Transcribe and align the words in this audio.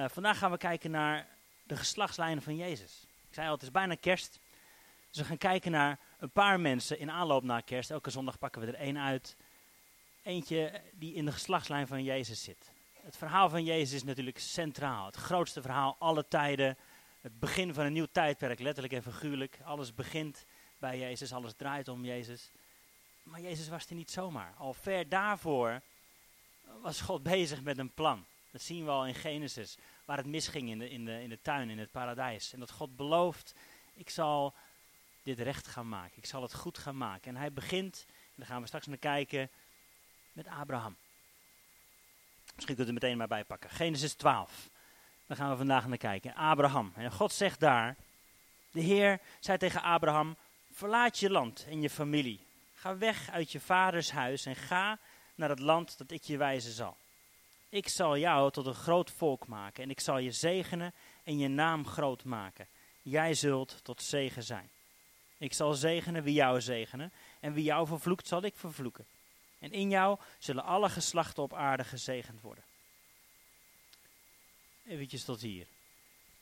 Uh, 0.00 0.08
vandaag 0.08 0.38
gaan 0.38 0.50
we 0.50 0.56
kijken 0.56 0.90
naar 0.90 1.28
de 1.62 1.76
geslachtslijnen 1.76 2.42
van 2.42 2.56
Jezus. 2.56 3.06
Ik 3.28 3.34
zei 3.34 3.46
al, 3.46 3.52
het 3.52 3.62
is 3.62 3.70
bijna 3.70 3.94
kerst. 3.94 4.40
Dus 5.08 5.18
we 5.18 5.24
gaan 5.24 5.38
kijken 5.38 5.70
naar 5.70 5.98
een 6.18 6.30
paar 6.30 6.60
mensen 6.60 6.98
in 6.98 7.10
aanloop 7.10 7.42
naar 7.42 7.62
kerst. 7.62 7.90
Elke 7.90 8.10
zondag 8.10 8.38
pakken 8.38 8.60
we 8.60 8.66
er 8.66 8.74
één 8.74 8.98
uit. 8.98 9.36
Eentje 10.22 10.82
die 10.92 11.14
in 11.14 11.24
de 11.24 11.32
geslachtslijn 11.32 11.86
van 11.86 12.04
Jezus 12.04 12.42
zit. 12.42 12.70
Het 13.02 13.16
verhaal 13.16 13.48
van 13.48 13.64
Jezus 13.64 13.92
is 13.92 14.04
natuurlijk 14.04 14.38
centraal. 14.38 15.06
Het 15.06 15.16
grootste 15.16 15.62
verhaal 15.62 15.96
alle 15.98 16.28
tijden. 16.28 16.76
Het 17.20 17.38
begin 17.38 17.74
van 17.74 17.84
een 17.84 17.92
nieuw 17.92 18.08
tijdperk, 18.12 18.58
letterlijk 18.58 18.94
en 18.94 19.02
figuurlijk. 19.02 19.58
Alles 19.64 19.94
begint 19.94 20.44
bij 20.78 20.98
Jezus, 20.98 21.32
alles 21.32 21.52
draait 21.56 21.88
om 21.88 22.04
Jezus. 22.04 22.50
Maar 23.22 23.40
Jezus 23.40 23.68
was 23.68 23.86
er 23.86 23.94
niet 23.94 24.10
zomaar. 24.10 24.54
Al 24.58 24.74
ver 24.74 25.08
daarvoor 25.08 25.80
was 26.82 27.00
God 27.00 27.22
bezig 27.22 27.62
met 27.62 27.78
een 27.78 27.94
plan. 27.94 28.26
Dat 28.50 28.62
zien 28.62 28.84
we 28.84 28.90
al 28.90 29.06
in 29.06 29.14
Genesis, 29.14 29.76
waar 30.10 30.18
het 30.18 30.28
misging 30.28 30.68
in 30.68 30.78
de, 30.78 30.90
in 30.90 31.04
de, 31.04 31.22
in 31.22 31.28
de 31.28 31.40
tuin, 31.42 31.70
in 31.70 31.78
het 31.78 31.90
paradijs. 31.90 32.52
En 32.52 32.60
dat 32.60 32.70
God 32.70 32.96
belooft, 32.96 33.54
ik 33.94 34.10
zal 34.10 34.54
dit 35.22 35.38
recht 35.38 35.66
gaan 35.66 35.88
maken, 35.88 36.16
ik 36.16 36.26
zal 36.26 36.42
het 36.42 36.54
goed 36.54 36.78
gaan 36.78 36.96
maken. 36.96 37.28
En 37.28 37.36
hij 37.36 37.52
begint, 37.52 38.04
en 38.08 38.34
daar 38.36 38.46
gaan 38.46 38.60
we 38.60 38.66
straks 38.66 38.86
naar 38.86 38.96
kijken, 38.96 39.50
met 40.32 40.46
Abraham. 40.46 40.96
Misschien 42.54 42.76
kunt 42.76 42.78
u 42.78 42.92
het 42.92 43.02
meteen 43.02 43.16
maar 43.16 43.28
bijpakken. 43.28 43.70
Genesis 43.70 44.14
12. 44.14 44.68
Daar 45.26 45.36
gaan 45.36 45.50
we 45.50 45.56
vandaag 45.56 45.86
naar 45.86 45.98
kijken. 45.98 46.34
Abraham. 46.34 46.92
En 46.96 47.12
God 47.12 47.32
zegt 47.32 47.60
daar, 47.60 47.96
de 48.70 48.80
Heer 48.80 49.20
zei 49.40 49.58
tegen 49.58 49.82
Abraham, 49.82 50.36
verlaat 50.72 51.18
je 51.18 51.30
land 51.30 51.66
en 51.68 51.80
je 51.80 51.90
familie. 51.90 52.46
Ga 52.74 52.96
weg 52.96 53.30
uit 53.30 53.52
je 53.52 53.60
vaders 53.60 54.10
huis 54.10 54.46
en 54.46 54.56
ga 54.56 54.98
naar 55.34 55.48
het 55.48 55.60
land 55.60 55.98
dat 55.98 56.10
ik 56.10 56.22
je 56.22 56.36
wijzen 56.36 56.72
zal. 56.72 56.96
Ik 57.70 57.88
zal 57.88 58.18
jou 58.18 58.50
tot 58.50 58.66
een 58.66 58.74
groot 58.74 59.10
volk 59.10 59.46
maken 59.46 59.82
en 59.82 59.90
ik 59.90 60.00
zal 60.00 60.18
je 60.18 60.32
zegenen 60.32 60.94
en 61.24 61.38
je 61.38 61.48
naam 61.48 61.86
groot 61.86 62.24
maken. 62.24 62.68
Jij 63.02 63.34
zult 63.34 63.80
tot 63.82 64.02
zegen 64.02 64.42
zijn. 64.42 64.70
Ik 65.38 65.52
zal 65.52 65.74
zegenen 65.74 66.22
wie 66.22 66.34
jou 66.34 66.60
zegenen 66.60 67.12
en 67.40 67.52
wie 67.52 67.64
jou 67.64 67.86
vervloekt 67.86 68.26
zal 68.26 68.42
ik 68.42 68.56
vervloeken. 68.56 69.06
En 69.58 69.72
in 69.72 69.90
jou 69.90 70.18
zullen 70.38 70.64
alle 70.64 70.88
geslachten 70.88 71.42
op 71.42 71.54
aarde 71.54 71.84
gezegend 71.84 72.40
worden. 72.40 72.64
Eventjes 74.86 75.24
tot 75.24 75.40
hier. 75.40 75.66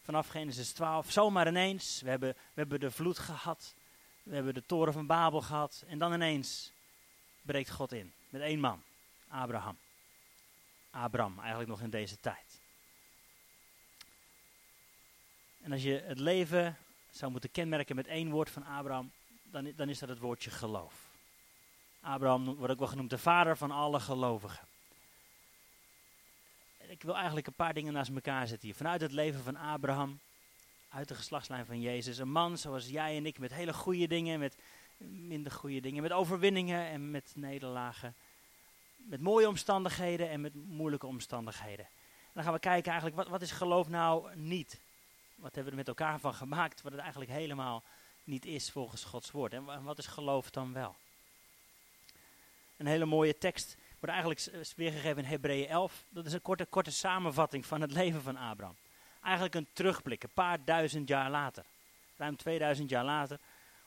Vanaf 0.02 0.28
Genesis 0.28 0.72
12, 0.72 1.10
zomaar 1.10 1.48
ineens, 1.48 2.00
we 2.00 2.10
hebben, 2.10 2.32
we 2.32 2.60
hebben 2.60 2.80
de 2.80 2.90
vloed 2.90 3.18
gehad, 3.18 3.74
we 4.22 4.34
hebben 4.34 4.54
de 4.54 4.66
toren 4.66 4.92
van 4.92 5.06
Babel 5.06 5.40
gehad 5.40 5.84
en 5.88 5.98
dan 5.98 6.12
ineens 6.12 6.72
breekt 7.42 7.70
God 7.70 7.92
in 7.92 8.12
met 8.28 8.40
één 8.40 8.60
man, 8.60 8.82
Abraham. 9.28 9.78
Abraham, 11.02 11.38
eigenlijk 11.38 11.70
nog 11.70 11.80
in 11.80 11.90
deze 11.90 12.20
tijd. 12.20 12.60
En 15.62 15.72
als 15.72 15.82
je 15.82 16.02
het 16.04 16.18
leven 16.18 16.76
zou 17.10 17.30
moeten 17.30 17.50
kenmerken 17.50 17.96
met 17.96 18.06
één 18.06 18.30
woord 18.30 18.50
van 18.50 18.64
Abraham, 18.64 19.10
dan, 19.42 19.72
dan 19.76 19.88
is 19.88 19.98
dat 19.98 20.08
het 20.08 20.18
woordje 20.18 20.50
geloof. 20.50 21.08
Abraham 22.00 22.54
wordt 22.54 22.72
ook 22.72 22.78
wel 22.78 22.88
genoemd 22.88 23.10
de 23.10 23.18
vader 23.18 23.56
van 23.56 23.70
alle 23.70 24.00
gelovigen. 24.00 24.66
Ik 26.88 27.02
wil 27.02 27.14
eigenlijk 27.14 27.46
een 27.46 27.52
paar 27.52 27.74
dingen 27.74 27.92
naast 27.92 28.10
elkaar 28.10 28.46
zetten 28.46 28.68
hier. 28.68 28.76
Vanuit 28.76 29.00
het 29.00 29.12
leven 29.12 29.42
van 29.42 29.56
Abraham, 29.56 30.18
uit 30.88 31.08
de 31.08 31.14
geslachtslijn 31.14 31.66
van 31.66 31.80
Jezus. 31.80 32.18
Een 32.18 32.30
man 32.30 32.58
zoals 32.58 32.88
jij 32.88 33.16
en 33.16 33.26
ik, 33.26 33.38
met 33.38 33.52
hele 33.52 33.72
goede 33.72 34.06
dingen, 34.06 34.38
met 34.38 34.56
minder 34.98 35.52
goede 35.52 35.80
dingen, 35.80 36.02
met 36.02 36.12
overwinningen 36.12 36.86
en 36.86 37.10
met 37.10 37.32
nederlagen 37.34 38.14
met 39.08 39.20
mooie 39.20 39.48
omstandigheden 39.48 40.28
en 40.30 40.40
met 40.40 40.54
moeilijke 40.54 41.06
omstandigheden. 41.06 41.84
En 41.84 42.34
dan 42.34 42.42
gaan 42.42 42.52
we 42.52 42.58
kijken 42.58 42.92
eigenlijk, 42.92 43.20
wat, 43.20 43.28
wat 43.28 43.42
is 43.42 43.50
geloof 43.50 43.88
nou 43.88 44.36
niet? 44.36 44.80
Wat 45.34 45.54
hebben 45.54 45.64
we 45.64 45.70
er 45.70 45.76
met 45.76 45.88
elkaar 45.88 46.20
van 46.20 46.34
gemaakt, 46.34 46.82
wat 46.82 46.92
het 46.92 47.00
eigenlijk 47.00 47.30
helemaal 47.30 47.82
niet 48.24 48.46
is 48.46 48.70
volgens 48.70 49.04
Gods 49.04 49.30
woord. 49.30 49.52
En 49.52 49.82
wat 49.82 49.98
is 49.98 50.06
geloof 50.06 50.50
dan 50.50 50.72
wel? 50.72 50.94
Een 52.76 52.86
hele 52.86 53.04
mooie 53.04 53.38
tekst 53.38 53.76
wordt 53.98 54.14
eigenlijk 54.14 54.74
weergegeven 54.76 55.22
in 55.22 55.28
Hebreeën 55.28 55.68
11. 55.68 56.04
Dat 56.08 56.26
is 56.26 56.32
een 56.32 56.42
korte, 56.42 56.64
korte 56.64 56.92
samenvatting 56.92 57.66
van 57.66 57.80
het 57.80 57.92
leven 57.92 58.22
van 58.22 58.36
Abraham. 58.36 58.76
Eigenlijk 59.22 59.54
een 59.54 59.68
terugblik, 59.72 60.22
een 60.22 60.30
paar 60.34 60.64
duizend 60.64 61.08
jaar 61.08 61.30
later. 61.30 61.64
Ruim 62.16 62.36
2000 62.36 62.90
jaar 62.90 63.04
later 63.04 63.38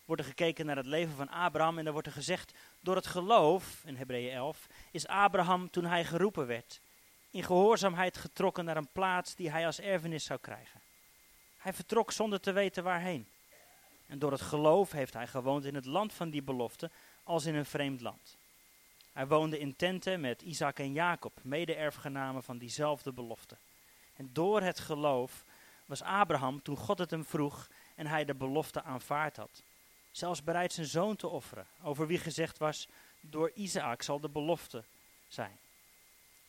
wordt 0.06 0.22
er 0.22 0.28
gekeken 0.28 0.66
naar 0.66 0.76
het 0.76 0.86
leven 0.86 1.16
van 1.16 1.30
Abraham 1.30 1.78
en 1.78 1.84
dan 1.84 1.94
wordt 1.94 2.08
er 2.08 2.14
gezegd, 2.14 2.54
door 2.82 2.96
het 2.96 3.08
geloof, 3.08 3.82
in 3.86 3.96
Hebreeën 3.96 4.34
11, 4.34 4.68
is 4.92 5.08
Abraham 5.08 5.70
toen 5.70 5.86
hij 5.86 6.06
geroepen 6.06 6.48
werd, 6.48 6.82
in 7.32 7.44
gehoorzaamheid 7.44 8.18
getrokken 8.18 8.66
naar 8.66 8.78
een 8.78 8.92
plaats 8.92 9.36
die 9.36 9.52
hij 9.52 9.66
als 9.66 9.80
erfenis 9.80 10.24
zou 10.26 10.40
krijgen. 10.40 10.82
Hij 11.58 11.74
vertrok 11.74 12.12
zonder 12.12 12.40
te 12.40 12.52
weten 12.52 12.84
waarheen. 12.84 13.28
En 14.08 14.20
door 14.20 14.32
het 14.32 14.42
geloof 14.42 14.92
heeft 14.92 15.14
hij 15.14 15.28
gewoond 15.28 15.66
in 15.66 15.76
het 15.76 15.86
land 15.86 16.14
van 16.14 16.30
die 16.30 16.42
belofte 16.42 16.90
als 17.24 17.46
in 17.46 17.56
een 17.56 17.66
vreemd 17.66 18.02
land. 18.02 18.38
Hij 19.14 19.28
woonde 19.28 19.60
in 19.60 19.76
tenten 19.76 20.22
met 20.22 20.42
Isaac 20.42 20.80
en 20.80 20.94
Jacob, 20.94 21.40
mede-erfgenamen 21.42 22.44
van 22.44 22.58
diezelfde 22.58 23.12
belofte. 23.12 23.58
En 24.16 24.30
door 24.34 24.62
het 24.62 24.80
geloof 24.80 25.44
was 25.86 26.02
Abraham, 26.02 26.62
toen 26.62 26.78
God 26.78 26.98
het 26.98 27.12
hem 27.12 27.26
vroeg 27.26 27.68
en 27.96 28.08
hij 28.08 28.26
de 28.26 28.36
belofte 28.36 28.84
aanvaard 28.84 29.38
had, 29.38 29.64
zelfs 30.12 30.44
bereid 30.44 30.74
zijn 30.74 30.88
zoon 30.88 31.16
te 31.16 31.28
offeren, 31.28 31.68
over 31.82 32.08
wie 32.08 32.18
gezegd 32.18 32.58
was, 32.58 32.88
door 33.20 33.52
Isaac 33.52 34.02
zal 34.02 34.20
de 34.20 34.30
belofte 34.30 34.84
zijn. 35.28 35.60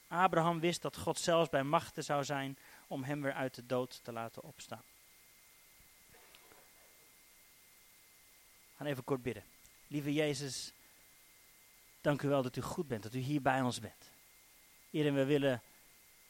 Abraham 0.09 0.61
wist 0.61 0.83
dat 0.83 0.97
God 0.97 1.19
zelfs 1.19 1.49
bij 1.49 1.63
machten 1.63 2.05
zou 2.05 2.25
zijn 2.25 2.59
om 2.87 3.03
hem 3.03 3.23
weer 3.23 3.33
uit 3.33 3.55
de 3.55 3.67
dood 3.67 4.01
te 4.05 4.13
laten 4.13 4.43
opstaan. 4.43 4.83
We 8.71 8.79
gaan 8.79 8.87
even 8.87 9.05
kort 9.05 9.23
bidden. 9.23 9.45
Lieve 9.87 10.13
Jezus, 10.13 10.73
dank 12.01 12.23
u 12.23 12.29
wel 12.29 12.43
dat 12.43 12.57
u 12.57 12.61
goed 12.61 12.89
bent, 12.89 13.03
dat 13.03 13.15
u 13.15 13.19
hier 13.19 13.43
bij 13.43 13.61
ons 13.61 13.81
bent. 13.81 14.11
Hierin 14.91 15.15
we 15.15 15.25
willen, 15.25 15.63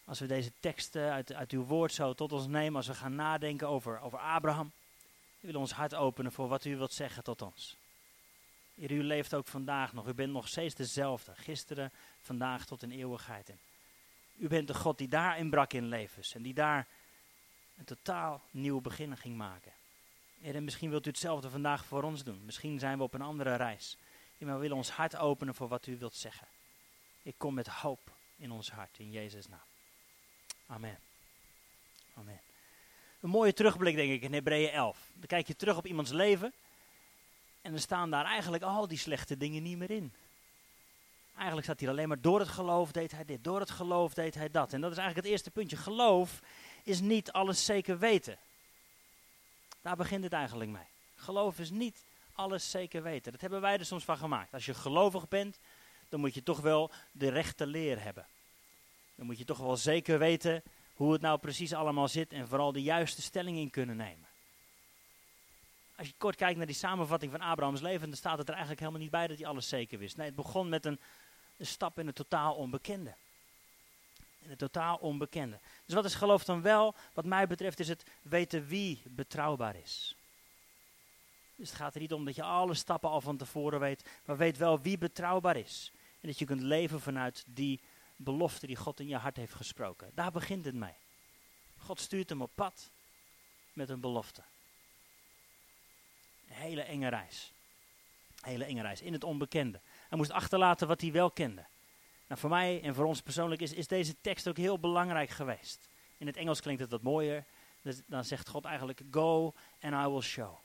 als 0.04 0.20
we 0.20 0.26
deze 0.26 0.52
teksten 0.60 1.12
uit, 1.12 1.32
uit 1.32 1.50
uw 1.50 1.64
woord 1.64 1.92
zo 1.92 2.12
tot 2.12 2.32
ons 2.32 2.46
nemen, 2.46 2.76
als 2.76 2.86
we 2.86 2.94
gaan 2.94 3.14
nadenken 3.14 3.68
over, 3.68 4.00
over 4.00 4.18
Abraham, 4.18 4.72
we 5.42 5.48
willen 5.48 5.60
ons 5.60 5.72
hart 5.72 5.94
openen 5.94 6.32
voor 6.32 6.48
wat 6.48 6.64
u 6.64 6.76
wilt 6.76 6.92
zeggen 6.92 7.22
tot 7.22 7.42
ons. 7.42 7.76
Heer, 8.74 8.90
u 8.90 9.02
leeft 9.02 9.34
ook 9.34 9.46
vandaag 9.46 9.92
nog. 9.92 10.08
U 10.08 10.14
bent 10.14 10.32
nog 10.32 10.48
steeds 10.48 10.74
dezelfde. 10.74 11.32
Gisteren, 11.34 11.92
vandaag 12.20 12.66
tot 12.66 12.82
in 12.82 12.90
eeuwigheid. 12.90 13.52
U 14.36 14.48
bent 14.48 14.66
de 14.66 14.74
God 14.74 14.98
die 14.98 15.08
daar 15.08 15.38
inbrak 15.38 15.72
in 15.72 15.86
levens. 15.86 16.34
En 16.34 16.42
die 16.42 16.54
daar 16.54 16.86
een 17.76 17.84
totaal 17.84 18.42
nieuw 18.50 18.80
begin 18.80 19.16
ging 19.16 19.36
maken. 19.36 19.72
Heer, 20.40 20.54
en 20.54 20.64
misschien 20.64 20.90
wilt 20.90 21.06
u 21.06 21.10
hetzelfde 21.10 21.50
vandaag 21.50 21.84
voor 21.84 22.02
ons 22.02 22.24
doen. 22.24 22.44
Misschien 22.44 22.78
zijn 22.78 22.98
we 22.98 23.04
op 23.04 23.14
een 23.14 23.22
andere 23.22 23.56
reis. 23.56 23.96
Maar 24.38 24.54
we 24.54 24.60
willen 24.60 24.76
ons 24.76 24.90
hart 24.90 25.16
openen 25.16 25.54
voor 25.54 25.68
wat 25.68 25.86
u 25.86 25.98
wilt 25.98 26.14
zeggen. 26.14 26.46
Ik 27.22 27.34
kom 27.36 27.54
met 27.54 27.66
hoop 27.66 28.16
in 28.36 28.50
ons 28.50 28.70
hart. 28.70 28.98
In 28.98 29.10
Jezus' 29.10 29.48
naam. 29.48 29.66
Amen. 30.66 30.98
Amen. 32.14 32.51
Een 33.22 33.30
mooie 33.30 33.52
terugblik, 33.52 33.96
denk 33.96 34.12
ik, 34.12 34.22
in 34.22 34.32
Hebreeën 34.32 34.70
11. 34.70 34.98
Dan 35.14 35.26
kijk 35.26 35.46
je 35.46 35.56
terug 35.56 35.76
op 35.76 35.86
iemands 35.86 36.10
leven. 36.10 36.52
En 37.60 37.72
er 37.72 37.80
staan 37.80 38.10
daar 38.10 38.24
eigenlijk 38.24 38.62
al 38.62 38.88
die 38.88 38.98
slechte 38.98 39.36
dingen 39.36 39.62
niet 39.62 39.78
meer 39.78 39.90
in. 39.90 40.12
Eigenlijk 41.34 41.64
staat 41.64 41.80
hier 41.80 41.88
alleen 41.88 42.08
maar 42.08 42.20
door 42.20 42.40
het 42.40 42.48
geloof 42.48 42.92
deed 42.92 43.12
hij 43.12 43.24
dit, 43.24 43.44
door 43.44 43.60
het 43.60 43.70
geloof 43.70 44.14
deed 44.14 44.34
hij 44.34 44.50
dat. 44.50 44.72
En 44.72 44.80
dat 44.80 44.90
is 44.90 44.96
eigenlijk 44.96 45.26
het 45.26 45.36
eerste 45.36 45.50
puntje. 45.50 45.76
Geloof 45.76 46.40
is 46.82 47.00
niet 47.00 47.32
alles 47.32 47.64
zeker 47.64 47.98
weten. 47.98 48.36
Daar 49.80 49.96
begint 49.96 50.24
het 50.24 50.32
eigenlijk 50.32 50.70
mee. 50.70 50.86
Geloof 51.16 51.58
is 51.58 51.70
niet 51.70 52.04
alles 52.32 52.70
zeker 52.70 53.02
weten. 53.02 53.32
Dat 53.32 53.40
hebben 53.40 53.60
wij 53.60 53.78
er 53.78 53.86
soms 53.86 54.04
van 54.04 54.16
gemaakt. 54.16 54.54
Als 54.54 54.66
je 54.66 54.74
gelovig 54.74 55.28
bent, 55.28 55.58
dan 56.08 56.20
moet 56.20 56.34
je 56.34 56.42
toch 56.42 56.60
wel 56.60 56.90
de 57.12 57.28
rechte 57.28 57.66
leer 57.66 58.02
hebben. 58.02 58.26
Dan 59.14 59.26
moet 59.26 59.38
je 59.38 59.44
toch 59.44 59.58
wel 59.58 59.76
zeker 59.76 60.18
weten 60.18 60.62
hoe 61.02 61.12
het 61.12 61.22
nou 61.22 61.38
precies 61.38 61.72
allemaal 61.72 62.08
zit 62.08 62.32
en 62.32 62.48
vooral 62.48 62.72
de 62.72 62.82
juiste 62.82 63.22
stelling 63.22 63.56
in 63.56 63.70
kunnen 63.70 63.96
nemen. 63.96 64.28
Als 65.96 66.06
je 66.06 66.14
kort 66.18 66.36
kijkt 66.36 66.56
naar 66.56 66.66
die 66.66 66.74
samenvatting 66.74 67.32
van 67.32 67.40
Abrahams 67.40 67.80
leven, 67.80 68.08
dan 68.08 68.16
staat 68.16 68.38
het 68.38 68.46
er 68.46 68.52
eigenlijk 68.52 68.80
helemaal 68.80 69.00
niet 69.00 69.10
bij 69.10 69.26
dat 69.26 69.38
hij 69.38 69.46
alles 69.46 69.68
zeker 69.68 69.98
wist. 69.98 70.16
Nee, 70.16 70.26
het 70.26 70.34
begon 70.34 70.68
met 70.68 70.84
een, 70.84 71.00
stap 71.58 71.98
in 71.98 72.06
het 72.06 72.14
totaal 72.14 72.54
onbekende. 72.54 73.14
In 74.38 74.50
het 74.50 74.58
totaal 74.58 74.96
onbekende. 74.96 75.60
Dus 75.84 75.94
wat 75.94 76.04
is 76.04 76.14
geloof 76.14 76.44
dan 76.44 76.62
wel? 76.62 76.94
Wat 77.12 77.24
mij 77.24 77.46
betreft 77.46 77.80
is 77.80 77.88
het 77.88 78.04
weten 78.22 78.66
wie 78.66 79.02
betrouwbaar 79.04 79.76
is. 79.76 80.16
Dus 81.54 81.68
het 81.68 81.78
gaat 81.78 81.94
er 81.94 82.00
niet 82.00 82.12
om 82.12 82.24
dat 82.24 82.34
je 82.34 82.42
alle 82.42 82.74
stappen 82.74 83.10
al 83.10 83.20
van 83.20 83.36
tevoren 83.36 83.80
weet, 83.80 84.08
maar 84.24 84.36
weet 84.36 84.56
wel 84.56 84.80
wie 84.80 84.98
betrouwbaar 84.98 85.56
is. 85.56 85.92
En 86.20 86.28
dat 86.28 86.38
je 86.38 86.44
kunt 86.44 86.60
leven 86.60 87.00
vanuit 87.00 87.44
die 87.46 87.80
belofte 88.16 88.66
die 88.66 88.76
God 88.76 89.00
in 89.00 89.08
je 89.08 89.16
hart 89.16 89.36
heeft 89.36 89.54
gesproken. 89.54 90.10
Daar 90.14 90.30
begint 90.30 90.64
het 90.64 90.74
mee. 90.74 90.94
God 91.78 92.00
stuurt 92.00 92.28
hem 92.28 92.42
op 92.42 92.50
pad 92.54 92.90
met 93.72 93.88
een 93.88 94.00
belofte. 94.00 94.42
Een 96.48 96.54
hele 96.54 96.82
enge 96.82 97.08
reis. 97.08 97.52
Hele 98.40 98.64
enge 98.64 98.82
reis 98.82 99.00
in 99.00 99.12
het 99.12 99.24
onbekende. 99.24 99.80
Hij 100.08 100.18
moest 100.18 100.30
achterlaten 100.30 100.88
wat 100.88 101.00
hij 101.00 101.12
wel 101.12 101.30
kende. 101.30 101.64
Nou, 102.26 102.40
voor 102.40 102.50
mij 102.50 102.82
en 102.82 102.94
voor 102.94 103.04
ons 103.04 103.20
persoonlijk 103.20 103.60
is, 103.60 103.72
is 103.72 103.86
deze 103.86 104.14
tekst 104.20 104.48
ook 104.48 104.56
heel 104.56 104.78
belangrijk 104.78 105.30
geweest. 105.30 105.88
In 106.18 106.26
het 106.26 106.36
Engels 106.36 106.60
klinkt 106.60 106.80
het 106.80 106.90
wat 106.90 107.02
mooier. 107.02 107.44
Dus 107.82 108.00
dan 108.06 108.24
zegt 108.24 108.48
God 108.48 108.64
eigenlijk, 108.64 109.00
go 109.10 109.54
and 109.80 110.06
I 110.06 110.10
will 110.10 110.20
show. 110.20 110.58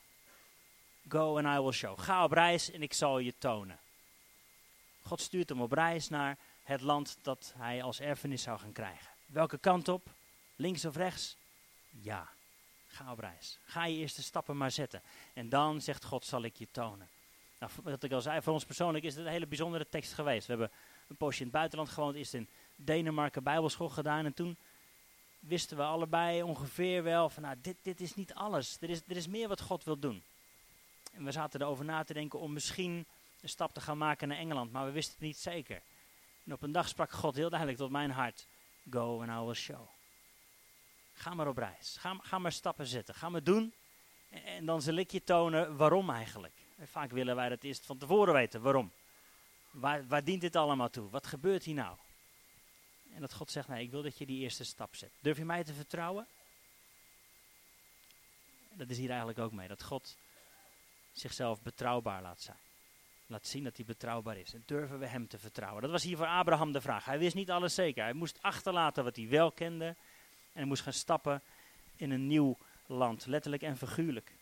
Go 1.07 1.37
and 1.37 1.45
I 1.57 1.61
will 1.61 1.71
show. 1.71 1.99
Ga 1.99 2.23
op 2.23 2.31
reis 2.31 2.71
en 2.71 2.81
ik 2.81 2.93
zal 2.93 3.19
je 3.19 3.33
tonen. 3.37 3.79
God 5.01 5.21
stuurt 5.21 5.49
hem 5.49 5.61
op 5.61 5.71
reis 5.71 6.09
naar 6.09 6.37
het 6.67 6.81
land 6.81 7.17
dat 7.21 7.53
hij 7.57 7.83
als 7.83 7.99
erfenis 7.99 8.41
zou 8.41 8.59
gaan 8.59 8.71
krijgen. 8.71 9.09
Welke 9.25 9.57
kant 9.57 9.87
op? 9.87 10.09
Links 10.55 10.85
of 10.85 10.95
rechts? 10.95 11.37
Ja. 11.89 12.29
Ga 12.87 13.11
op 13.11 13.19
reis. 13.19 13.59
Ga 13.65 13.85
je 13.85 13.97
eerste 13.97 14.23
stappen 14.23 14.57
maar 14.57 14.71
zetten. 14.71 15.01
En 15.33 15.49
dan 15.49 15.81
zegt 15.81 16.05
God, 16.05 16.25
zal 16.25 16.43
ik 16.43 16.55
je 16.55 16.67
tonen. 16.71 17.07
Nou, 17.59 17.71
wat 17.83 18.03
ik 18.03 18.11
al 18.11 18.21
zei, 18.21 18.41
voor 18.41 18.53
ons 18.53 18.65
persoonlijk 18.65 19.03
is 19.03 19.15
het 19.15 19.25
een 19.25 19.31
hele 19.31 19.47
bijzondere 19.47 19.89
tekst 19.89 20.13
geweest. 20.13 20.47
We 20.47 20.53
hebben 20.53 20.71
een 21.07 21.15
poosje 21.15 21.39
in 21.39 21.45
het 21.45 21.55
buitenland 21.55 21.89
gewoond, 21.89 22.15
eerst 22.15 22.33
in 22.33 22.49
Denemarken 22.75 23.43
bijbelschool 23.43 23.89
gedaan. 23.89 24.25
En 24.25 24.33
toen 24.33 24.57
wisten 25.39 25.77
we 25.77 25.83
allebei 25.83 26.43
ongeveer 26.43 27.03
wel 27.03 27.29
van, 27.29 27.43
nou, 27.43 27.55
dit, 27.61 27.77
dit 27.81 28.01
is 28.01 28.15
niet 28.15 28.33
alles. 28.33 28.77
Er 28.79 28.89
is, 28.89 29.01
er 29.07 29.15
is 29.15 29.27
meer 29.27 29.47
wat 29.47 29.61
God 29.61 29.83
wil 29.83 29.99
doen. 29.99 30.23
En 31.13 31.23
we 31.23 31.31
zaten 31.31 31.61
erover 31.61 31.85
na 31.85 32.03
te 32.03 32.13
denken 32.13 32.39
om 32.39 32.53
misschien 32.53 33.05
een 33.41 33.49
stap 33.49 33.73
te 33.73 33.81
gaan 33.81 33.97
maken 33.97 34.27
naar 34.27 34.37
Engeland, 34.37 34.71
maar 34.71 34.85
we 34.85 34.91
wisten 34.91 35.13
het 35.13 35.23
niet 35.23 35.37
zeker. 35.37 35.81
En 36.47 36.53
op 36.53 36.61
een 36.61 36.71
dag 36.71 36.87
sprak 36.87 37.11
God 37.11 37.35
heel 37.35 37.49
duidelijk 37.49 37.79
tot 37.79 37.89
mijn 37.91 38.11
hart, 38.11 38.47
go 38.89 39.21
and 39.21 39.29
I 39.29 39.45
will 39.45 39.53
show. 39.53 39.87
Ga 41.13 41.33
maar 41.33 41.47
op 41.47 41.57
reis. 41.57 41.97
Ga, 41.99 42.17
ga 42.21 42.39
maar 42.39 42.51
stappen 42.51 42.85
zetten. 42.85 43.15
Ga 43.15 43.29
maar 43.29 43.43
doen. 43.43 43.73
En, 44.29 44.65
dan 44.65 44.81
zal 44.81 44.95
ik 44.95 45.11
je 45.11 45.23
tonen 45.23 45.77
waarom 45.77 46.09
eigenlijk. 46.09 46.53
En 46.77 46.87
vaak 46.87 47.11
willen 47.11 47.35
wij 47.35 47.49
dat 47.49 47.63
eerst 47.63 47.85
van 47.85 47.97
tevoren 47.97 48.33
weten. 48.33 48.61
Waarom? 48.61 48.91
Waar, 49.71 50.07
waar 50.07 50.23
dient 50.23 50.41
dit 50.41 50.55
allemaal 50.55 50.89
toe? 50.89 51.09
Wat 51.09 51.27
gebeurt 51.27 51.63
hier 51.63 51.75
nou? 51.75 51.97
En 53.13 53.21
dat 53.21 53.33
God 53.33 53.51
zegt, 53.51 53.67
nee, 53.67 53.83
ik 53.83 53.91
wil 53.91 54.01
dat 54.01 54.17
je 54.17 54.25
die 54.25 54.39
eerste 54.39 54.63
stap 54.63 54.95
zet. 54.95 55.11
Durf 55.19 55.37
je 55.37 55.45
mij 55.45 55.63
te 55.63 55.73
vertrouwen? 55.73 56.27
Dat 58.69 58.89
is 58.89 58.97
hier 58.97 59.09
eigenlijk 59.09 59.39
ook 59.39 59.51
mee. 59.51 59.67
Dat 59.67 59.83
God 59.83 60.17
zichzelf 61.11 61.61
betrouwbaar 61.61 62.21
laat 62.21 62.41
zijn. 62.41 62.57
Laat 63.27 63.47
zien 63.47 63.63
dat 63.63 63.75
hij 63.75 63.85
betrouwbaar 63.85 64.37
is. 64.37 64.53
En 64.53 64.63
durven 64.65 64.99
we 64.99 65.05
hem 65.05 65.27
te 65.27 65.39
vertrouwen? 65.39 65.81
Dat 65.81 65.91
was 65.91 66.03
hier 66.03 66.17
voor 66.17 66.27
Abraham 66.27 66.71
de 66.71 66.81
vraag. 66.81 67.05
Hij 67.05 67.19
wist 67.19 67.35
niet 67.35 67.51
alles 67.51 67.75
zeker. 67.75 68.03
Hij 68.03 68.13
moest 68.13 68.41
achterlaten 68.41 69.03
wat 69.03 69.15
hij 69.15 69.27
wel 69.27 69.51
kende. 69.51 69.85
En 69.85 69.95
hij 70.53 70.65
moest 70.65 70.83
gaan 70.83 70.93
stappen 70.93 71.41
in 71.95 72.11
een 72.11 72.27
nieuw 72.27 72.57
land, 72.85 73.25
letterlijk 73.25 73.63
en 73.63 73.77
figuurlijk. 73.77 74.35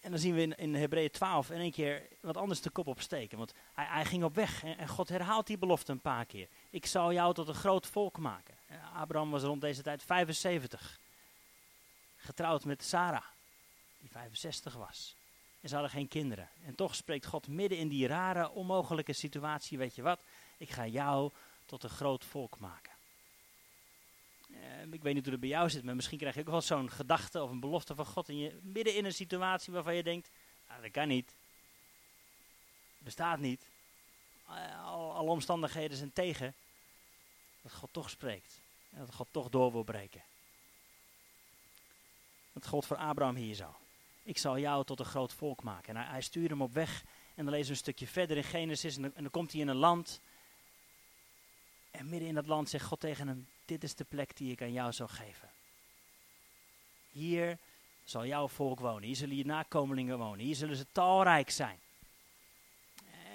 En 0.00 0.10
dan 0.10 0.18
zien 0.18 0.34
we 0.34 0.40
in, 0.40 0.56
in 0.56 0.74
Hebreeën 0.74 1.10
12 1.10 1.50
in 1.50 1.60
één 1.60 1.72
keer 1.72 2.02
wat 2.20 2.36
anders 2.36 2.60
de 2.60 2.70
kop 2.70 2.86
opsteken. 2.86 3.38
Want 3.38 3.54
hij, 3.74 3.86
hij 3.86 4.04
ging 4.04 4.24
op 4.24 4.34
weg 4.34 4.64
en, 4.64 4.88
God 4.88 5.08
herhaalt 5.08 5.46
die 5.46 5.58
belofte 5.58 5.92
een 5.92 6.00
paar 6.00 6.24
keer. 6.24 6.48
Ik 6.70 6.86
zal 6.86 7.12
jou 7.12 7.34
tot 7.34 7.48
een 7.48 7.54
groot 7.54 7.86
volk 7.86 8.18
maken. 8.18 8.54
En 8.66 8.80
Abraham 8.94 9.30
was 9.30 9.42
rond 9.42 9.60
deze 9.60 9.82
tijd 9.82 10.02
75. 10.02 10.98
Getrouwd 12.16 12.64
met 12.64 12.84
Sarah, 12.84 13.24
die 13.98 14.10
65 14.10 14.74
was. 14.74 15.16
En 15.64 15.70
ze 15.70 15.76
hadden 15.76 15.94
geen 15.94 16.08
kinderen. 16.08 16.48
En 16.64 16.74
toch 16.74 16.94
spreekt 16.94 17.26
God 17.26 17.48
midden 17.48 17.78
in 17.78 17.88
die 17.88 18.06
rare, 18.06 18.50
onmogelijke 18.50 19.12
situatie, 19.12 19.78
weet 19.78 19.94
je 19.94 20.02
wat? 20.02 20.20
Ik 20.56 20.70
ga 20.70 20.86
jou 20.86 21.30
tot 21.66 21.82
een 21.82 21.90
groot 21.90 22.24
volk 22.24 22.58
maken. 22.58 22.92
Uh, 24.50 24.92
ik 24.92 25.02
weet 25.02 25.14
niet 25.14 25.22
hoe 25.22 25.32
het 25.32 25.40
bij 25.40 25.50
jou 25.50 25.70
zit, 25.70 25.84
maar 25.84 25.94
misschien 25.94 26.18
krijg 26.18 26.34
je 26.34 26.40
ook 26.40 26.48
wel 26.48 26.60
zo'n 26.60 26.90
gedachte 26.90 27.42
of 27.42 27.50
een 27.50 27.60
belofte 27.60 27.94
van 27.94 28.06
God. 28.06 28.28
En 28.28 28.38
je 28.38 28.58
midden 28.62 28.94
in 28.94 29.04
een 29.04 29.14
situatie 29.14 29.72
waarvan 29.72 29.94
je 29.94 30.02
denkt, 30.02 30.30
nou, 30.68 30.82
dat 30.82 30.90
kan 30.90 31.08
niet. 31.08 31.34
Bestaat 32.98 33.38
niet. 33.38 33.66
Uh, 34.48 34.84
al, 34.84 35.12
alle 35.12 35.30
omstandigheden 35.30 35.96
zijn 35.96 36.12
tegen. 36.12 36.54
Dat 37.62 37.72
God 37.72 37.92
toch 37.92 38.10
spreekt. 38.10 38.60
En 38.90 38.98
dat 38.98 39.14
God 39.14 39.28
toch 39.30 39.48
door 39.48 39.72
wil 39.72 39.82
breken. 39.82 40.22
Dat 42.52 42.66
God 42.66 42.86
voor 42.86 42.96
Abraham 42.96 43.36
hier 43.36 43.54
zo. 43.54 43.74
Ik 44.24 44.38
zal 44.38 44.58
jou 44.58 44.84
tot 44.84 44.98
een 44.98 45.04
groot 45.04 45.32
volk 45.32 45.62
maken. 45.62 45.96
En 45.96 46.06
hij, 46.06 46.20
stuurt 46.20 46.50
hem 46.50 46.62
op 46.62 46.72
weg. 46.72 47.04
En 47.34 47.44
dan 47.44 47.54
lezen 47.54 47.66
we 47.66 47.72
een 47.72 47.76
stukje 47.76 48.06
verder 48.06 48.36
in 48.36 48.44
Genesis. 48.44 48.96
En 48.96 49.02
dan, 49.02 49.14
en 49.14 49.22
dan 49.22 49.30
komt 49.30 49.52
hij 49.52 49.60
in 49.60 49.68
een 49.68 49.76
land. 49.76 50.20
En 51.90 52.08
midden 52.08 52.28
in 52.28 52.34
dat 52.34 52.46
land 52.46 52.68
zegt 52.68 52.84
God 52.84 53.00
tegen 53.00 53.28
hem: 53.28 53.48
Dit 53.64 53.82
is 53.84 53.94
de 53.94 54.04
plek 54.04 54.36
die 54.36 54.52
ik 54.52 54.62
aan 54.62 54.72
jou 54.72 54.92
zal 54.92 55.08
geven. 55.08 55.48
Hier 57.10 57.58
zal 58.04 58.26
jouw 58.26 58.48
volk 58.48 58.80
wonen. 58.80 59.02
Hier 59.02 59.16
zullen 59.16 59.36
je 59.36 59.46
nakomelingen 59.46 60.18
wonen. 60.18 60.44
Hier 60.44 60.54
zullen 60.54 60.76
ze 60.76 60.86
talrijk 60.92 61.50
zijn. 61.50 61.78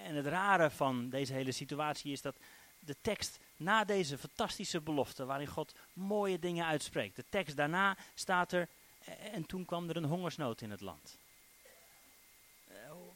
En 0.03 0.15
het 0.15 0.25
rare 0.25 0.69
van 0.69 1.09
deze 1.09 1.33
hele 1.33 1.51
situatie 1.51 2.11
is 2.11 2.21
dat 2.21 2.35
de 2.79 2.95
tekst 3.01 3.39
na 3.55 3.83
deze 3.83 4.17
fantastische 4.17 4.81
belofte, 4.81 5.25
waarin 5.25 5.47
God 5.47 5.75
mooie 5.93 6.39
dingen 6.39 6.65
uitspreekt, 6.65 7.15
de 7.15 7.25
tekst 7.29 7.55
daarna 7.55 7.97
staat 8.13 8.51
er, 8.51 8.69
en 9.17 9.45
toen 9.45 9.65
kwam 9.65 9.89
er 9.89 9.97
een 9.97 10.05
hongersnood 10.05 10.61
in 10.61 10.71
het 10.71 10.81
land. 10.81 11.17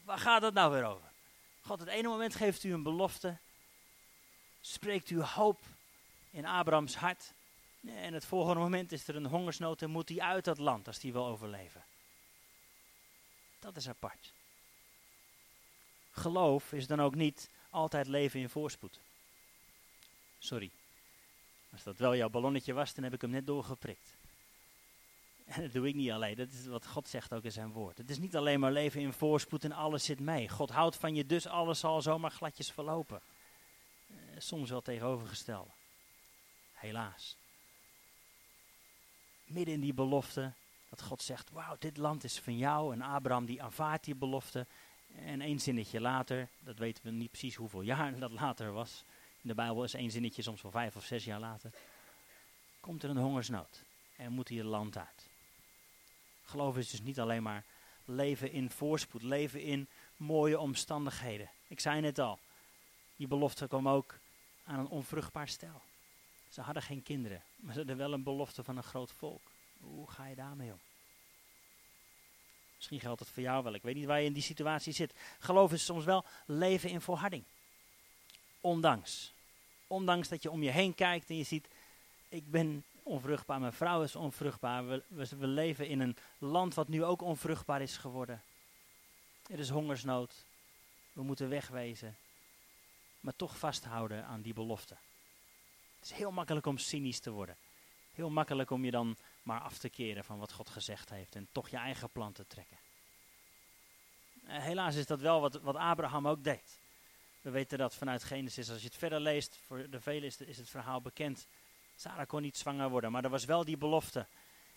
waar 0.04 0.18
gaat 0.18 0.42
het 0.42 0.54
nou 0.54 0.72
weer 0.72 0.86
over? 0.86 1.12
God, 1.62 1.80
het 1.80 1.90
ene 1.90 2.07
moment 2.07 2.36
geeft 2.36 2.63
u 2.63 2.74
een 2.74 2.84
belofte, 2.84 3.38
spreekt 4.62 5.10
u 5.10 5.22
hoop 5.22 5.60
in 6.30 6.45
Abrahams 6.45 6.95
hart. 6.95 7.34
En 7.86 8.13
het 8.13 8.25
volgende 8.25 8.60
moment 8.60 8.92
is 8.92 9.07
er 9.07 9.16
een 9.16 9.25
hongersnood 9.25 9.81
en 9.81 9.90
moet 9.90 10.10
hij 10.10 10.19
uit 10.19 10.45
dat 10.45 10.57
land 10.57 10.88
als 10.88 11.01
hij 11.01 11.12
wil 11.12 11.25
overleven. 11.25 11.84
Dat 13.60 13.75
is 13.75 13.90
apart. 13.90 14.34
Geloof 16.12 16.74
is 16.74 16.88
dan 16.88 17.01
ook 17.01 17.16
niet 17.16 17.50
altijd 17.69 18.07
leven 18.07 18.40
in 18.40 18.50
voorspoed. 18.50 19.00
Sorry. 20.40 20.72
Als 21.72 21.84
dat 21.84 21.98
wel 21.98 22.16
jouw 22.16 22.30
ballonnetje 22.30 22.74
was, 22.74 22.94
dan 22.94 23.04
heb 23.04 23.13
ik 23.13 23.22
hem 23.22 23.30
net 23.30 23.48
doorgeprikt. 23.48 24.16
En 25.53 25.61
dat 25.61 25.71
doe 25.71 25.88
ik 25.88 25.95
niet 25.95 26.11
alleen, 26.11 26.35
dat 26.35 26.51
is 26.51 26.65
wat 26.65 26.88
God 26.88 27.07
zegt 27.07 27.33
ook 27.33 27.44
in 27.44 27.51
zijn 27.51 27.71
woord. 27.71 27.97
Het 27.97 28.09
is 28.09 28.17
niet 28.17 28.35
alleen 28.35 28.59
maar 28.59 28.71
leven 28.71 29.01
in 29.01 29.13
voorspoed 29.13 29.63
en 29.63 29.71
alles 29.71 30.05
zit 30.05 30.19
mee. 30.19 30.50
God 30.50 30.69
houdt 30.69 30.95
van 30.95 31.15
je, 31.15 31.25
dus 31.25 31.47
alles 31.47 31.79
zal 31.79 32.01
zomaar 32.01 32.31
gladjes 32.31 32.71
verlopen. 32.71 33.21
Eh, 34.07 34.15
soms 34.38 34.69
wel 34.69 34.81
tegenovergestelde. 34.81 35.69
Helaas. 36.73 37.38
Midden 39.44 39.73
in 39.73 39.81
die 39.81 39.94
belofte, 39.94 40.51
dat 40.89 41.01
God 41.01 41.21
zegt, 41.21 41.50
wauw, 41.51 41.75
dit 41.79 41.97
land 41.97 42.23
is 42.23 42.39
van 42.39 42.57
jou. 42.57 42.94
En 42.94 43.01
Abraham 43.01 43.45
die 43.45 43.61
aanvaardt 43.61 44.06
die 44.06 44.15
belofte. 44.15 44.65
En 45.15 45.41
één 45.41 45.59
zinnetje 45.59 46.01
later, 46.01 46.47
dat 46.59 46.77
weten 46.77 47.03
we 47.03 47.11
niet 47.11 47.31
precies 47.31 47.56
hoeveel 47.56 47.81
jaar 47.81 48.19
dat 48.19 48.31
later 48.31 48.71
was. 48.71 49.03
In 49.41 49.49
de 49.49 49.56
Bijbel 49.56 49.83
is 49.83 49.94
één 49.94 50.11
zinnetje 50.11 50.41
soms 50.41 50.61
wel 50.61 50.71
vijf 50.71 50.95
of 50.95 51.06
zes 51.06 51.25
jaar 51.25 51.39
later. 51.39 51.71
Komt 52.79 53.03
er 53.03 53.09
een 53.09 53.17
hongersnood 53.17 53.83
en 54.15 54.31
moet 54.31 54.49
hij 54.49 54.57
het 54.57 54.67
land 54.67 54.97
uit. 54.97 55.22
Geloof 56.44 56.78
is 56.78 56.90
dus 56.90 57.02
niet 57.02 57.19
alleen 57.19 57.44
maar 57.44 57.64
leven 58.06 58.52
in 58.52 58.69
voorspoed, 58.69 59.23
leven 59.23 59.62
in 59.62 59.88
mooie 60.18 60.59
omstandigheden. 60.59 61.50
Ik 61.68 61.80
zei 61.80 62.02
net 62.02 62.19
al, 62.19 62.40
die 63.16 63.28
belofte 63.28 63.68
kwam 63.68 63.90
ook 63.90 64.18
aan 64.64 64.80
een 64.80 64.88
onvruchtbaar 64.88 65.47
stel. 65.47 65.81
Ze 66.50 66.62
hadden 66.62 66.83
geen 66.83 67.04
kinderen, 67.04 67.44
maar 67.56 67.73
ze 67.73 67.78
hadden 67.78 67.97
wel 67.97 68.14
een 68.14 68.23
belofte 68.23 68.64
van 68.64 68.78
een 68.78 68.83
groot 68.83 69.12
volk. 69.12 69.42
Hoe 69.80 70.09
ga 70.09 70.28
je 70.28 70.35
daarmee 70.35 70.71
om? 70.71 70.80
Misschien 72.76 73.00
geldt 73.00 73.19
het 73.19 73.30
voor 73.30 73.44
jou 73.44 73.64
wel. 73.64 73.73
Ik 73.73 73.81
weet 73.81 73.95
niet 73.95 74.06
waar 74.06 74.19
je 74.19 74.26
in 74.26 74.33
die 74.33 74.44
situatie 74.44 74.94
zit. 74.94 75.14
Geloof 75.40 75.71
is 75.71 75.85
soms 75.85 76.06
wel 76.06 76.26
leven 76.45 76.90
in 76.90 77.02
volharding. 77.02 77.44
Ondanks. 78.62 79.33
Ondanks 79.88 80.28
dat 80.28 80.44
je 80.44 80.52
om 80.52 80.64
je 80.64 80.69
heen 80.69 80.95
kijkt 80.95 81.30
en 81.30 81.38
je 81.38 81.44
ziet, 81.44 81.68
ik 82.30 82.52
ben 82.52 82.83
onvruchtbaar, 83.04 83.60
mijn 83.60 83.74
vrouw 83.74 84.04
is 84.04 84.16
onvruchtbaar. 84.16 84.88
We, 84.88 85.04
we, 85.38 85.48
leven 85.48 85.88
in 85.88 86.00
een 86.00 86.18
land 86.38 86.74
wat 86.74 86.88
nu 86.88 87.04
ook 87.04 87.22
onvruchtbaar 87.22 87.81
is 87.81 87.98
geworden. 87.98 88.42
Er 89.48 89.60
is 89.60 89.69
hongersnood. 89.69 90.45
We 91.14 91.24
moeten 91.24 91.50
wegwezen. 91.50 92.16
Maar 93.19 93.36
toch 93.36 93.57
vasthouden 93.57 94.26
aan 94.26 94.42
die 94.42 94.54
belofte. 94.54 94.95
Het 96.00 96.12
is 96.12 96.18
heel 96.18 96.31
makkelijk 96.31 96.66
om 96.66 96.78
cynisch 96.78 97.19
te 97.19 97.31
worden. 97.31 97.56
Heel 98.14 98.30
makkelijk 98.30 98.69
om 98.69 98.86
je 98.86 98.92
dan 98.92 99.18
maar 99.44 99.60
af 99.60 99.78
te 99.78 99.90
keren 99.90 100.24
van 100.24 100.40
wat 100.40 100.52
God 100.52 100.69
gezegd 100.69 101.10
heeft 101.10 101.36
en 101.36 101.48
toch 101.52 101.69
je 101.69 101.78
eigen 101.78 102.10
plan 102.10 102.31
te 102.31 102.48
trekken. 102.48 102.78
Uh, 104.44 104.57
helaas 104.57 104.95
is 104.95 105.06
dat 105.06 105.19
wel 105.19 105.42
wat, 105.42 105.62
wat 105.62 105.76
Abraham 105.76 106.28
ook 106.28 106.44
deed. 106.44 106.80
We 107.42 107.50
weten 107.50 107.78
dat 107.78 107.95
vanuit 107.95 108.24
Genesis, 108.24 108.69
als 108.69 108.81
je 108.81 108.88
het 108.88 108.98
verder 108.98 109.19
leest, 109.19 109.60
voor 109.66 109.90
de 109.90 110.02
velen 110.02 110.24
is, 110.24 110.38
is 110.38 110.57
het 110.57 110.69
verhaal 110.69 111.02
bekend 111.02 111.48
Sarah 112.04 112.28
kon 112.28 112.42
niet 112.42 112.57
zwanger 112.57 112.90
worden, 112.90 113.12
maar 113.12 113.24
er 113.24 113.30
was 113.30 113.45
wel 113.45 113.66
die 113.66 113.78
belofte. 113.78 114.26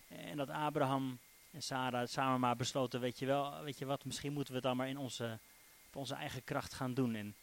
En 0.08 0.36
dat 0.36 0.50
Abraham 0.50 1.18
en 1.50 1.62
Sarah 1.62 2.08
samen 2.08 2.40
maar 2.40 2.56
besloten, 2.56 3.00
weet 3.00 3.18
je 3.18 3.26
wel, 3.26 3.62
weet 3.62 3.78
je 3.78 3.84
wat, 3.84 4.04
misschien 4.04 4.32
moeten 4.32 4.52
we 4.52 4.58
het 4.58 4.68
dan 4.68 4.76
maar 4.76 4.88
in 4.88 4.98
onze, 4.98 5.38
op 5.86 5.96
onze 5.96 6.14
eigen 6.14 6.44
kracht 6.44 6.74
gaan 6.74 6.94
doen. 6.94 7.14
En 7.14 7.34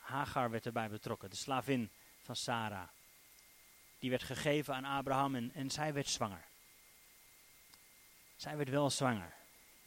Hagar 0.00 0.50
werd 0.50 0.66
erbij 0.66 0.88
betrokken, 0.88 1.30
de 1.30 1.36
slavin 1.36 1.90
van 2.22 2.36
Sarah. 2.36 2.88
Die 3.98 4.10
werd 4.10 4.22
gegeven 4.22 4.74
aan 4.74 4.84
Abraham 4.84 5.34
en, 5.34 5.50
en 5.54 5.70
zij 5.70 5.92
werd 5.92 6.08
zwanger. 6.08 6.44
Zij 8.36 8.56
werd 8.56 8.68
wel 8.68 8.90
zwanger. 8.90 9.34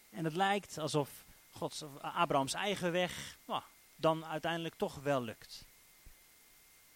En 0.09 0.23
het 0.23 0.35
lijkt 0.35 0.77
alsof 0.77 1.25
Gods, 1.51 1.83
Abrahams 2.01 2.53
eigen 2.53 2.91
weg 2.91 3.37
nou, 3.45 3.61
dan 3.95 4.25
uiteindelijk 4.25 4.75
toch 4.75 4.95
wel 4.95 5.21
lukt. 5.21 5.65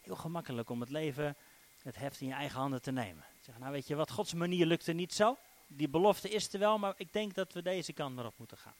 Heel 0.01 0.15
gemakkelijk 0.15 0.70
om 0.70 0.80
het 0.80 0.89
leven 0.89 1.36
het 1.83 1.95
heft 1.95 2.21
in 2.21 2.27
je 2.27 2.33
eigen 2.33 2.59
handen 2.59 2.81
te 2.81 2.91
nemen. 2.91 3.23
Zeg, 3.41 3.57
nou 3.57 3.71
weet 3.71 3.87
je 3.87 3.95
wat, 3.95 4.11
Gods 4.11 4.33
manier 4.33 4.65
lukte 4.65 4.93
niet 4.93 5.13
zo. 5.13 5.37
Die 5.67 5.89
belofte 5.89 6.29
is 6.29 6.53
er 6.53 6.59
wel, 6.59 6.77
maar 6.77 6.93
ik 6.97 7.13
denk 7.13 7.33
dat 7.33 7.53
we 7.53 7.61
deze 7.61 7.93
kant 7.93 8.15
maar 8.15 8.25
op 8.25 8.37
moeten 8.37 8.57
gaan. 8.57 8.75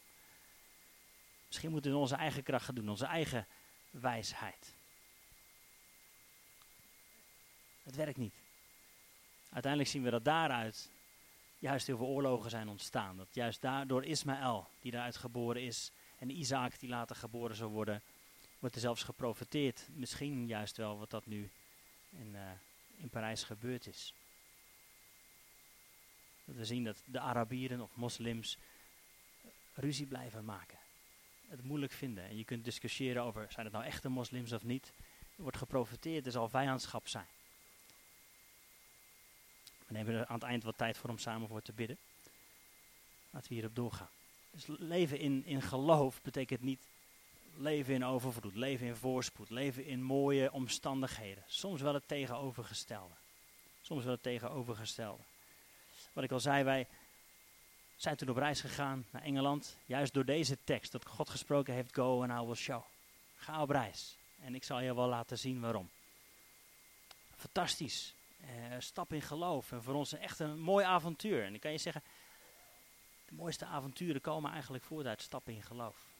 Misschien 1.46 1.70
moeten 1.70 1.90
we 1.90 1.96
onze 1.96 2.14
eigen 2.14 2.42
kracht 2.42 2.64
gaan 2.64 2.74
doen, 2.74 2.88
onze 2.88 3.06
eigen 3.06 3.46
wijsheid. 3.90 4.74
Het 7.82 7.96
werkt 7.96 8.18
niet. 8.18 8.34
Uiteindelijk 9.50 9.92
zien 9.92 10.02
we 10.02 10.10
dat 10.10 10.24
daaruit 10.24 10.90
juist 11.58 11.86
heel 11.86 11.96
veel 11.96 12.06
oorlogen 12.06 12.50
zijn 12.50 12.68
ontstaan. 12.68 13.16
Dat 13.16 13.28
juist 13.32 13.60
daardoor 13.60 14.04
Ismaël, 14.04 14.66
die 14.80 14.92
daaruit 14.92 15.16
geboren 15.16 15.62
is, 15.62 15.90
en 16.18 16.30
Isaac, 16.30 16.78
die 16.78 16.88
later 16.88 17.16
geboren 17.16 17.56
zou 17.56 17.70
worden, 17.70 18.02
wordt 18.58 18.74
er 18.74 18.80
zelfs 18.80 19.02
geprofiteerd. 19.02 19.88
Misschien 19.92 20.46
juist 20.46 20.76
wel 20.76 20.98
wat 20.98 21.10
dat 21.10 21.26
nu 21.26 21.50
uh, 22.18 22.40
in 22.96 23.08
Parijs 23.08 23.42
gebeurd 23.42 23.86
is. 23.86 24.14
We 26.44 26.64
zien 26.64 26.84
dat 26.84 27.02
de 27.04 27.20
Arabieren 27.20 27.80
of 27.80 27.96
moslims 27.96 28.58
ruzie 29.74 30.06
blijven 30.06 30.44
maken. 30.44 30.78
Het 31.48 31.64
moeilijk 31.64 31.92
vinden. 31.92 32.24
En 32.24 32.36
je 32.36 32.44
kunt 32.44 32.64
discussiëren 32.64 33.22
over, 33.22 33.46
zijn 33.52 33.66
het 33.66 33.74
nou 33.74 33.86
echte 33.86 34.08
moslims 34.08 34.52
of 34.52 34.64
niet? 34.64 34.92
Er 35.36 35.42
wordt 35.42 35.56
geprofiteerd, 35.56 36.26
er 36.26 36.32
zal 36.32 36.48
vijandschap 36.48 37.08
zijn. 37.08 37.26
We 39.86 39.92
nemen 39.92 40.14
er 40.14 40.26
aan 40.26 40.34
het 40.34 40.44
eind 40.44 40.62
wat 40.62 40.78
tijd 40.78 40.98
voor 40.98 41.10
om 41.10 41.18
samen 41.18 41.48
voor 41.48 41.62
te 41.62 41.72
bidden. 41.72 41.98
Laten 43.30 43.48
we 43.48 43.54
hierop 43.54 43.74
doorgaan. 43.74 44.10
Dus 44.50 44.64
leven 44.66 45.18
in, 45.18 45.44
in 45.44 45.62
geloof 45.62 46.22
betekent 46.22 46.60
niet 46.60 46.80
leven 47.56 47.94
in 47.94 48.04
overvloed, 48.04 48.54
leven 48.54 48.86
in 48.86 48.96
voorspoed, 48.96 49.50
leven 49.50 49.84
in 49.84 50.02
mooie 50.02 50.52
omstandigheden. 50.52 51.44
Soms 51.46 51.80
wel 51.80 51.94
het 51.94 52.08
tegenovergestelde. 52.08 53.14
Soms 53.82 54.04
wel 54.04 54.12
het 54.12 54.22
tegenovergestelde. 54.22 55.22
Wat 56.12 56.24
ik 56.24 56.32
al 56.32 56.40
zei, 56.40 56.64
wij 56.64 56.86
zijn 57.96 58.16
toen 58.16 58.28
op 58.28 58.36
reis 58.36 58.60
gegaan 58.60 59.06
naar 59.10 59.22
Engeland. 59.22 59.76
Juist 59.86 60.14
door 60.14 60.24
deze 60.24 60.58
tekst, 60.64 60.92
dat 60.92 61.06
God 61.06 61.30
gesproken 61.30 61.74
heeft, 61.74 61.94
go 61.94 62.22
and 62.22 62.42
I 62.42 62.46
will 62.46 62.54
show. 62.54 62.82
Ga 63.36 63.62
op 63.62 63.70
reis. 63.70 64.16
En 64.40 64.54
ik 64.54 64.64
zal 64.64 64.80
je 64.80 64.94
wel 64.94 65.08
laten 65.08 65.38
zien 65.38 65.60
waarom. 65.60 65.90
Fantastisch. 67.36 68.14
Uh, 68.40 68.48
stap 68.78 69.12
in 69.12 69.22
geloof. 69.22 69.72
En 69.72 69.82
voor 69.82 69.94
ons 69.94 70.12
echt 70.12 70.38
een 70.38 70.60
mooi 70.60 70.84
avontuur. 70.84 71.44
En 71.44 71.54
ik 71.54 71.60
kan 71.60 71.72
je 71.72 71.78
zeggen, 71.78 72.02
de 73.24 73.34
mooiste 73.34 73.64
avonturen 73.64 74.20
komen 74.20 74.52
eigenlijk 74.52 74.84
voort 74.84 75.06
uit 75.06 75.22
stappen 75.22 75.54
in 75.54 75.62
geloof. 75.62 76.13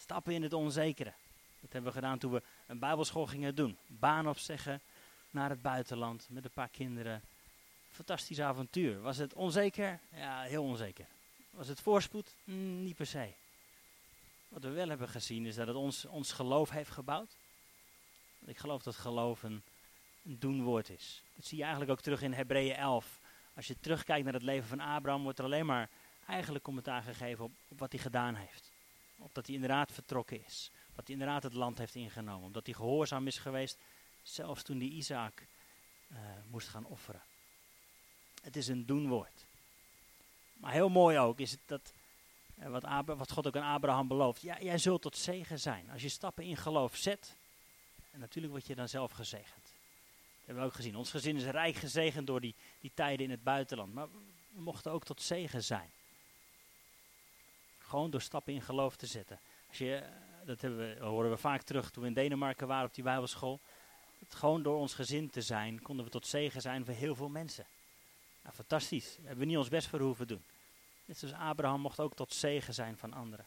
Stappen 0.00 0.32
in 0.32 0.42
het 0.42 0.52
onzekere. 0.52 1.12
Dat 1.60 1.72
hebben 1.72 1.90
we 1.90 1.98
gedaan 1.98 2.18
toen 2.18 2.32
we 2.32 2.42
een 2.66 2.78
bijbelschool 2.78 3.26
gingen 3.26 3.54
doen. 3.54 3.76
Baan 3.86 4.28
opzeggen 4.28 4.80
naar 5.30 5.50
het 5.50 5.62
buitenland 5.62 6.26
met 6.30 6.44
een 6.44 6.50
paar 6.50 6.68
kinderen. 6.68 7.22
Fantastisch 7.90 8.40
avontuur. 8.40 9.00
Was 9.00 9.16
het 9.16 9.34
onzeker? 9.34 10.00
Ja, 10.14 10.42
heel 10.42 10.64
onzeker. 10.64 11.06
Was 11.50 11.68
het 11.68 11.80
voorspoed? 11.80 12.34
Mm, 12.44 12.82
niet 12.82 12.96
per 12.96 13.06
se. 13.06 13.32
Wat 14.48 14.62
we 14.62 14.68
wel 14.68 14.88
hebben 14.88 15.08
gezien 15.08 15.46
is 15.46 15.54
dat 15.54 15.66
het 15.66 15.76
ons, 15.76 16.04
ons 16.04 16.32
geloof 16.32 16.70
heeft 16.70 16.90
gebouwd. 16.90 17.36
Ik 18.44 18.58
geloof 18.58 18.82
dat 18.82 18.96
geloof 18.96 19.42
een, 19.42 19.62
doenwoord 20.22 20.88
is. 20.88 21.22
Dat 21.36 21.44
zie 21.44 21.56
je 21.56 21.62
eigenlijk 21.62 21.92
ook 21.92 22.00
terug 22.00 22.22
in 22.22 22.32
Hebreeën 22.32 22.74
11. 22.74 23.18
Als 23.54 23.66
je 23.66 23.80
terugkijkt 23.80 24.24
naar 24.24 24.32
het 24.32 24.42
leven 24.42 24.68
van 24.68 24.80
Abraham, 24.80 25.22
wordt 25.22 25.38
er 25.38 25.44
alleen 25.44 25.66
maar 25.66 25.88
eigenlijk 26.26 26.64
commentaar 26.64 27.02
gegeven 27.02 27.44
op 27.44 27.78
wat 27.78 27.92
hij 27.92 28.00
gedaan 28.00 28.34
heeft. 28.34 28.69
Op 29.20 29.34
dat 29.34 29.46
hij 29.46 29.54
inderdaad 29.54 29.92
vertrokken 29.92 30.44
is. 30.44 30.70
Dat 30.94 31.06
hij 31.06 31.16
inderdaad 31.16 31.42
het 31.42 31.54
land 31.54 31.78
heeft 31.78 31.94
ingenomen. 31.94 32.46
Omdat 32.46 32.66
hij 32.66 32.74
gehoorzaam 32.74 33.26
is 33.26 33.38
geweest, 33.38 33.78
zelfs 34.22 34.62
toen 34.62 34.78
hij 34.78 34.88
Isaac 34.88 35.46
uh, 36.12 36.18
moest 36.50 36.68
gaan 36.68 36.84
offeren. 36.84 37.22
Het 38.42 38.56
is 38.56 38.68
een 38.68 38.86
doenwoord. 38.86 39.44
Maar 40.54 40.72
heel 40.72 40.88
mooi 40.88 41.18
ook 41.18 41.38
is 41.38 41.50
het 41.50 41.60
dat, 41.66 41.92
uh, 42.58 42.68
wat, 42.68 43.04
wat 43.16 43.32
God 43.32 43.46
ook 43.46 43.56
aan 43.56 43.74
Abraham 43.74 44.08
belooft. 44.08 44.42
Ja, 44.42 44.60
jij 44.60 44.78
zult 44.78 45.02
tot 45.02 45.16
zegen 45.16 45.58
zijn. 45.58 45.90
Als 45.90 46.02
je 46.02 46.08
stappen 46.08 46.44
in 46.44 46.56
geloof 46.56 46.96
zet, 46.96 47.36
en 48.10 48.20
natuurlijk 48.20 48.52
word 48.52 48.66
je 48.66 48.74
dan 48.74 48.88
zelf 48.88 49.12
gezegend. 49.12 49.62
Dat 49.62 50.44
hebben 50.44 50.64
we 50.64 50.70
ook 50.70 50.76
gezien. 50.76 50.96
Ons 50.96 51.10
gezin 51.10 51.36
is 51.36 51.44
rijk 51.44 51.76
gezegend 51.76 52.26
door 52.26 52.40
die, 52.40 52.54
die 52.80 52.90
tijden 52.94 53.24
in 53.24 53.30
het 53.30 53.42
buitenland. 53.42 53.94
Maar 53.94 54.08
we 54.52 54.60
mochten 54.60 54.92
ook 54.92 55.04
tot 55.04 55.22
zegen 55.22 55.64
zijn. 55.64 55.90
Gewoon 57.90 58.10
door 58.10 58.20
stappen 58.20 58.52
in 58.52 58.62
geloof 58.62 58.96
te 58.96 59.06
zetten. 59.06 59.38
Als 59.68 59.78
je, 59.78 59.94
eh, 59.94 60.10
dat 60.46 60.60
we, 60.60 60.96
horen 61.00 61.30
we 61.30 61.36
vaak 61.36 61.62
terug 61.62 61.90
toen 61.90 62.02
we 62.02 62.08
in 62.08 62.14
Denemarken 62.14 62.66
waren 62.66 62.88
op 62.88 62.94
die 62.94 63.04
bijbelschool. 63.04 63.60
Gewoon 64.28 64.62
door 64.62 64.76
ons 64.76 64.94
gezin 64.94 65.30
te 65.30 65.42
zijn, 65.42 65.82
konden 65.82 66.04
we 66.04 66.10
tot 66.10 66.26
zegen 66.26 66.60
zijn 66.60 66.84
voor 66.84 66.94
heel 66.94 67.14
veel 67.14 67.28
mensen. 67.28 67.66
Fantastisch. 68.52 69.04
Daar 69.04 69.26
hebben 69.26 69.38
we 69.38 69.44
niet 69.44 69.56
ons 69.56 69.68
best 69.68 69.88
voor 69.88 70.00
hoeven 70.00 70.26
doen. 70.26 70.42
Net 71.04 71.18
zoals 71.18 71.34
Abraham 71.34 71.80
mocht 71.80 72.00
ook 72.00 72.14
tot 72.14 72.34
zegen 72.34 72.74
zijn 72.74 72.96
van 72.96 73.12
anderen. 73.12 73.44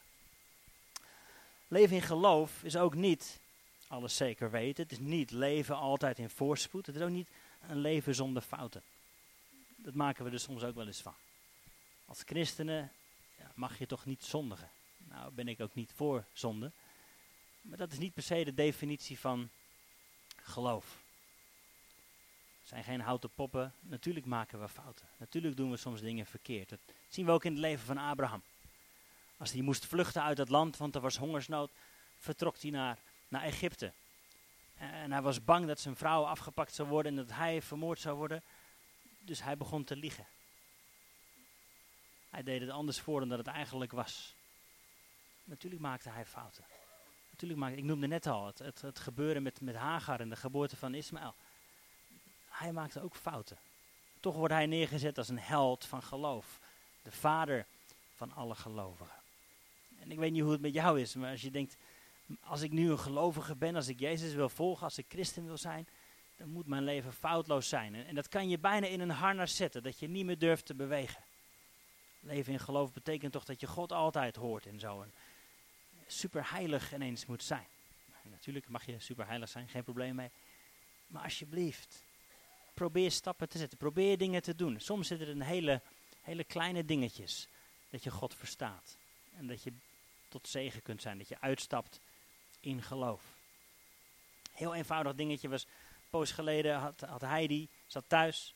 Leven 1.67 1.95
in 1.95 2.01
geloof 2.01 2.63
is 2.63 2.75
ook 2.77 2.95
niet 2.95 3.39
alles 3.87 4.15
zeker 4.15 4.51
weten. 4.51 4.83
Het 4.83 4.91
is 4.91 4.99
niet 4.99 5.31
leven 5.31 5.75
altijd 5.75 6.19
in 6.19 6.29
voorspoed. 6.29 6.85
Het 6.85 6.95
is 6.95 7.01
ook 7.01 7.09
niet 7.09 7.29
een 7.67 7.79
leven 7.79 8.15
zonder 8.15 8.41
fouten. 8.41 8.81
Dat 9.75 9.93
maken 9.93 10.25
we 10.25 10.31
er 10.31 10.39
soms 10.39 10.63
ook 10.63 10.75
wel 10.75 10.87
eens 10.87 11.01
van. 11.01 11.15
Als 12.05 12.21
christenen 12.25 12.91
mag 13.55 13.79
je 13.79 13.85
toch 13.85 14.05
niet 14.05 14.23
zondigen? 14.23 14.69
Nou 14.97 15.31
ben 15.31 15.47
ik 15.47 15.61
ook 15.61 15.75
niet 15.75 15.91
voor 15.95 16.25
zonde. 16.33 16.71
Maar 17.61 17.77
dat 17.77 17.91
is 17.91 17.97
niet 17.97 18.13
per 18.13 18.23
se 18.23 18.43
de 18.43 18.53
definitie 18.53 19.19
van 19.19 19.49
geloof. 20.35 21.01
Het 22.59 22.67
zijn 22.67 22.83
geen 22.83 23.01
houten 23.01 23.29
poppen. 23.35 23.73
Natuurlijk 23.79 24.25
maken 24.25 24.59
we 24.59 24.67
fouten. 24.67 25.07
Natuurlijk 25.17 25.55
doen 25.55 25.71
we 25.71 25.77
soms 25.77 26.01
dingen 26.01 26.25
verkeerd. 26.25 26.69
Dat 26.69 26.79
zien 27.09 27.25
we 27.25 27.31
ook 27.31 27.45
in 27.45 27.51
het 27.51 27.61
leven 27.61 27.85
van 27.85 27.97
Abraham. 27.97 28.41
Als 29.37 29.51
hij 29.51 29.61
moest 29.61 29.85
vluchten 29.85 30.23
uit 30.23 30.37
het 30.37 30.49
land, 30.49 30.77
want 30.77 30.95
er 30.95 31.01
was 31.01 31.17
hongersnood, 31.17 31.71
vertrok 32.17 32.57
hij 32.61 32.71
naar, 32.71 32.97
naar 33.27 33.43
Egypte. 33.43 33.93
En 34.75 35.11
hij 35.11 35.21
was 35.21 35.43
bang 35.43 35.67
dat 35.67 35.79
zijn 35.79 35.95
vrouw 35.95 36.23
afgepakt 36.23 36.73
zou 36.73 36.89
worden 36.89 37.11
en 37.11 37.25
dat 37.25 37.35
hij 37.35 37.61
vermoord 37.61 37.99
zou 37.99 38.17
worden. 38.17 38.43
Dus 39.19 39.43
hij 39.43 39.57
begon 39.57 39.83
te 39.83 39.95
liegen. 39.95 40.25
Hij 42.33 42.43
deed 42.43 42.61
het 42.61 42.69
anders 42.69 42.99
voor 42.99 43.19
dan 43.19 43.29
dat 43.29 43.37
het 43.37 43.47
eigenlijk 43.47 43.91
was. 43.91 44.35
Natuurlijk 45.43 45.81
maakte 45.81 46.09
hij 46.09 46.25
fouten. 46.25 46.63
Natuurlijk 47.31 47.59
maakte, 47.59 47.77
ik 47.77 47.83
noemde 47.83 48.07
net 48.07 48.27
al 48.27 48.45
het, 48.45 48.81
het, 48.81 48.99
gebeuren 48.99 49.43
met, 49.43 49.61
met 49.61 49.75
Hagar 49.75 50.19
en 50.19 50.29
de 50.29 50.35
geboorte 50.35 50.75
van 50.75 50.93
Ismaël. 50.93 51.35
Hij 52.49 52.71
maakte 52.71 53.01
ook 53.01 53.15
fouten. 53.15 53.57
Toch 54.19 54.35
wordt 54.35 54.53
hij 54.53 54.65
neergezet 54.65 55.17
als 55.17 55.29
een 55.29 55.39
held 55.39 55.85
van 55.85 56.03
geloof. 56.03 56.59
De 57.01 57.11
vader 57.11 57.65
van 58.15 58.31
alle 58.31 58.55
gelovigen. 58.55 59.15
En 59.99 60.11
ik 60.11 60.17
weet 60.17 60.31
niet 60.31 60.41
hoe 60.41 60.51
het 60.51 60.61
met 60.61 60.73
jou 60.73 61.01
is, 61.01 61.15
maar 61.15 61.31
als 61.31 61.41
je 61.41 61.51
denkt, 61.51 61.77
als 62.39 62.61
ik 62.61 62.71
nu 62.71 62.91
een 62.91 62.99
gelovige 62.99 63.55
ben, 63.55 63.75
als 63.75 63.87
ik 63.87 63.99
Jezus 63.99 64.33
wil 64.33 64.49
volgen, 64.49 64.83
als 64.83 64.97
ik 64.97 65.05
christen 65.09 65.45
wil 65.45 65.57
zijn, 65.57 65.87
dan 66.37 66.49
moet 66.49 66.67
mijn 66.67 66.83
leven 66.83 67.13
foutloos 67.13 67.69
zijn. 67.69 67.95
En, 67.95 68.05
en 68.05 68.15
dat 68.15 68.27
kan 68.27 68.49
je 68.49 68.59
bijna 68.59 68.87
in 68.87 68.99
een 68.99 69.09
harnas 69.09 69.55
zetten, 69.55 69.83
dat 69.83 69.99
je 69.99 70.07
niet 70.07 70.25
meer 70.25 70.39
durft 70.39 70.65
te 70.65 70.75
bewegen. 70.75 71.23
Leven 72.23 72.53
in 72.53 72.59
geloof 72.59 72.93
betekent 72.93 73.31
toch 73.31 73.45
dat 73.45 73.59
je 73.59 73.67
God 73.67 73.91
altijd 73.91 74.35
hoort 74.35 74.65
en 74.65 74.79
zo. 74.79 75.01
En 75.01 75.13
super 76.07 76.51
heilig 76.51 76.93
ineens 76.93 77.25
moet 77.25 77.43
zijn. 77.43 77.67
Natuurlijk 78.23 78.69
mag 78.69 78.85
je 78.85 78.99
super 78.99 79.27
heilig 79.27 79.49
zijn, 79.49 79.69
geen 79.69 79.83
probleem 79.83 80.15
mee. 80.15 80.31
Maar 81.07 81.23
alsjeblieft, 81.23 82.03
probeer 82.73 83.11
stappen 83.11 83.49
te 83.49 83.57
zetten. 83.57 83.77
Probeer 83.77 84.17
dingen 84.17 84.41
te 84.41 84.55
doen. 84.55 84.79
Soms 84.79 85.07
zitten 85.07 85.27
er 85.27 85.33
een 85.33 85.41
hele, 85.41 85.81
hele 86.21 86.43
kleine 86.43 86.85
dingetjes 86.85 87.47
dat 87.89 88.03
je 88.03 88.11
God 88.11 88.35
verstaat. 88.35 88.97
En 89.35 89.47
dat 89.47 89.63
je 89.63 89.73
tot 90.29 90.47
zegen 90.47 90.81
kunt 90.81 91.01
zijn. 91.01 91.17
Dat 91.17 91.27
je 91.27 91.41
uitstapt 91.41 91.99
in 92.59 92.81
geloof. 92.81 93.23
Heel 94.51 94.75
eenvoudig 94.75 95.15
dingetje 95.15 95.49
was, 95.49 95.67
poos 96.09 96.31
geleden 96.31 96.75
had, 96.75 97.01
had 97.01 97.21
Heidi, 97.21 97.69
zat 97.87 98.03
thuis. 98.07 98.53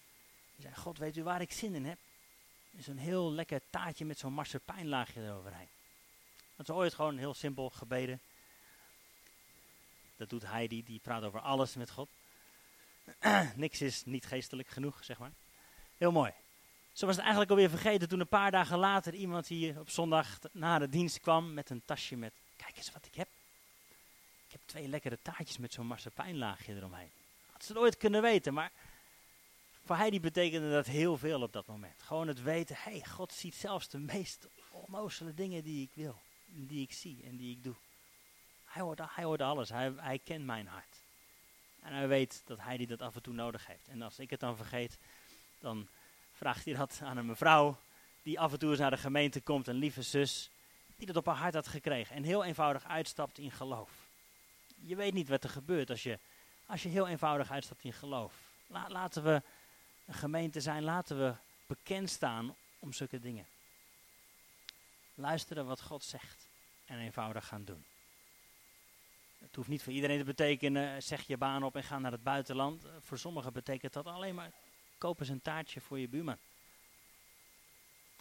Die 0.56 0.62
zei, 0.62 0.76
God 0.76 0.98
weet 0.98 1.18
u 1.18 1.24
waar 1.24 1.42
ik 1.42 1.52
zin 1.52 1.76
in 1.76 1.86
heb? 1.86 1.98
Zo'n 2.84 2.98
heel 2.98 3.32
lekker 3.32 3.62
taartje 3.70 4.06
met 4.06 4.20
zo'n 4.20 4.34
marsepein 4.34 4.94
eroverheen. 4.94 5.70
Dat 6.56 6.70
is 6.70 6.76
ooit 6.76 6.94
gewoon 6.94 7.18
heel 7.18 7.34
simpel 7.34 7.70
gebeden. 7.70 8.22
Dat 10.16 10.30
doet 10.30 10.46
Heidi, 10.46 10.84
die 10.84 11.00
praat 11.00 11.24
over 11.24 11.40
alles 11.40 11.76
met 11.76 11.92
God. 11.92 12.10
Niks 13.56 13.82
is 13.82 14.06
niet 14.06 14.26
geestelijk 14.26 14.68
genoeg, 14.68 15.04
zeg 15.04 15.18
maar. 15.18 15.32
Heel 15.98 16.12
mooi. 16.12 16.32
Zo 16.94 17.06
was 17.06 17.16
het 17.16 17.24
eigenlijk 17.24 17.52
alweer 17.52 17.70
vergeten 17.70 18.10
toen 18.10 18.20
een 18.20 18.28
paar 18.28 18.52
dagen 18.52 18.78
later 18.78 19.14
iemand 19.14 19.48
hier 19.48 19.80
op 19.80 19.90
zondag 19.90 20.40
na 20.52 20.80
de 20.80 20.90
dienst 20.90 21.20
kwam 21.20 21.54
met 21.54 21.70
een 21.70 21.82
tasje 21.86 22.16
met, 22.16 22.34
kijk 22.56 22.78
eens 22.78 22.92
wat 22.92 23.06
ik 23.06 23.16
heb. 23.16 23.28
Ik 24.46 24.52
heb 24.52 24.62
twee 24.66 24.88
lekkere 24.88 25.18
taartjes 25.22 25.58
met 25.58 25.74
zo'n 25.74 25.88
marsepeinlaagje 25.88 26.76
eromheen. 26.76 27.10
Had 27.52 27.64
ze 27.64 27.72
het 27.72 27.82
ooit 27.82 27.98
kunnen 27.98 28.22
weten, 28.22 28.54
maar 28.54 28.72
voor 29.88 29.96
Heidi 29.96 30.20
betekende 30.20 30.72
dat 30.72 30.86
heel 30.86 31.18
veel 31.18 31.42
op 31.42 31.54
dat 31.54 31.66
moment. 31.66 32.02
Gewoon 32.02 32.28
het 32.28 32.42
weten, 32.42 32.76
hé, 32.80 32.92
hey, 32.92 33.06
God 33.06 33.34
ziet 33.34 33.56
zelfs 33.56 33.90
de 33.90 33.98
meest 33.98 34.48
onnozele 34.72 35.34
dingen 35.34 35.64
die 35.64 35.84
ik 35.84 35.90
wil. 35.94 36.22
Die 36.46 36.82
ik 36.82 36.94
zie 36.94 37.24
en 37.24 37.38
die 37.38 37.56
ik 37.56 37.64
doe. 37.64 37.76
Hij 38.66 39.24
hoort, 39.24 39.42
alles, 39.42 39.70
hij, 39.70 40.20
kent 40.24 40.46
mijn 40.46 40.68
hart. 40.68 41.02
En 41.82 41.94
hij 41.94 42.08
weet 42.08 42.42
dat 42.46 42.60
hij 42.60 42.78
die 42.78 42.88
dat 42.88 43.02
af 43.02 43.16
en 43.16 43.22
toe 43.22 43.34
nodig 43.34 43.68
heeft. 43.68 43.88
En 43.88 44.02
als 44.02 44.20
ik 44.20 44.30
het 44.30 44.40
dan 44.40 44.56
vergeet, 44.56 44.98
dan 45.60 45.88
vraagt 46.34 46.66
hij 46.66 46.74
dat 46.74 47.00
aan 47.04 47.18
een 47.18 47.26
mevrouw 47.26 47.78
die 48.24 48.40
af 48.40 48.52
en 48.52 48.60
toe 48.60 48.70
eens 48.70 48.80
naar 48.80 48.92
de 48.92 48.98
gemeente 48.98 49.42
komt, 49.42 49.68
een 49.68 49.76
lieve 49.76 50.02
zus, 50.02 50.50
die 50.96 51.08
dat 51.08 51.16
op 51.16 51.26
haar 51.26 51.36
hart 51.36 51.54
had 51.54 51.68
gekregen 51.68 52.16
en 52.16 52.24
heel 52.24 52.44
eenvoudig 52.44 52.84
uitstapt 52.84 53.38
in 53.38 53.52
geloof. 53.52 53.92
Je 54.76 54.96
weet 54.96 55.14
niet 55.14 55.30
wat 55.30 55.44
er 55.44 55.50
gebeurt 55.50 55.90
als 55.90 56.04
je, 56.04 56.20
als 56.66 56.84
je 56.84 56.90
heel 56.90 57.08
eenvoudig 57.08 57.52
uitstapt 57.52 57.84
in 57.84 57.94
geloof. 57.94 58.34
laten 58.88 59.24
we 59.24 59.42
een 60.08 60.14
gemeente 60.14 60.62
zijn, 60.62 60.84
laten 60.84 61.18
we 61.18 61.34
bekend 61.68 62.10
staan 62.10 62.56
om 62.80 62.94
zulke 62.94 63.20
dingen. 63.20 63.46
Luisteren 65.16 65.66
wat 65.66 65.82
God 65.82 66.04
zegt 66.04 66.48
en 66.86 67.00
eenvoudig 67.00 67.48
gaan 67.48 67.64
doen. 67.64 67.86
Het 69.38 69.56
hoeft 69.56 69.68
niet 69.68 69.84
voor 69.84 69.94
iedereen 69.94 70.18
te 70.18 70.24
betekenen, 70.24 71.04
zeg 71.04 71.28
je 71.28 71.38
baan 71.38 71.64
op 71.64 71.76
en 71.76 71.84
ga 71.84 72.00
naar 72.00 72.12
het 72.12 72.24
buitenland. 72.24 72.84
Voor 73.00 73.18
sommigen 73.18 73.54
betekent 73.54 73.94
dat 73.94 74.06
alleen 74.06 74.36
maar 74.36 74.52
koop 74.98 75.20
eens 75.20 75.30
een 75.30 75.42
taartje 75.42 75.82
voor 75.82 76.00
je 76.00 76.08
buurman. 76.08 76.38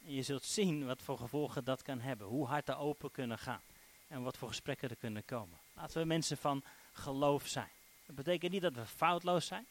Je 0.03 0.23
zult 0.23 0.45
zien 0.45 0.87
wat 0.87 1.03
voor 1.03 1.19
gevolgen 1.19 1.65
dat 1.65 1.83
kan 1.83 2.01
hebben. 2.01 2.27
Hoe 2.27 2.47
hard 2.47 2.69
er 2.69 2.77
open 2.77 3.11
kunnen 3.11 3.39
gaan. 3.39 3.63
En 4.09 4.23
wat 4.23 4.37
voor 4.37 4.49
gesprekken 4.49 4.89
er 4.89 4.97
kunnen 4.97 5.25
komen. 5.25 5.59
Laten 5.73 6.01
we 6.01 6.07
mensen 6.07 6.37
van 6.37 6.65
geloof 6.93 7.47
zijn. 7.47 7.71
Dat 8.07 8.17
betekent 8.17 8.53
niet 8.53 8.63
dat 8.63 8.75
we 8.75 8.87
foutloos 8.87 9.47
zijn. 9.47 9.67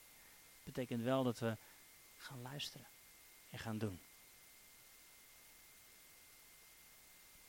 Het 0.64 0.74
betekent 0.74 1.02
wel 1.02 1.24
dat 1.24 1.40
we 1.40 1.58
gaan 2.26 2.42
luisteren 2.42 2.88
en 3.50 3.60
gaan 3.60 3.78
doen. 3.78 4.00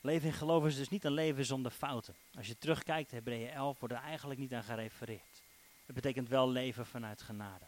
Leven 0.01 0.27
in 0.27 0.33
geloof 0.33 0.65
is 0.65 0.75
dus 0.75 0.89
niet 0.89 1.03
een 1.03 1.11
leven 1.11 1.45
zonder 1.45 1.71
fouten. 1.71 2.15
Als 2.35 2.47
je 2.47 2.57
terugkijkt, 2.57 3.11
Hebreeën 3.11 3.49
11 3.49 3.79
wordt 3.79 3.93
er 3.93 4.01
eigenlijk 4.01 4.39
niet 4.39 4.53
aan 4.53 4.63
gerefereerd. 4.63 5.41
Het 5.85 5.95
betekent 5.95 6.29
wel 6.29 6.49
leven 6.49 6.85
vanuit 6.85 7.21
genade. 7.21 7.65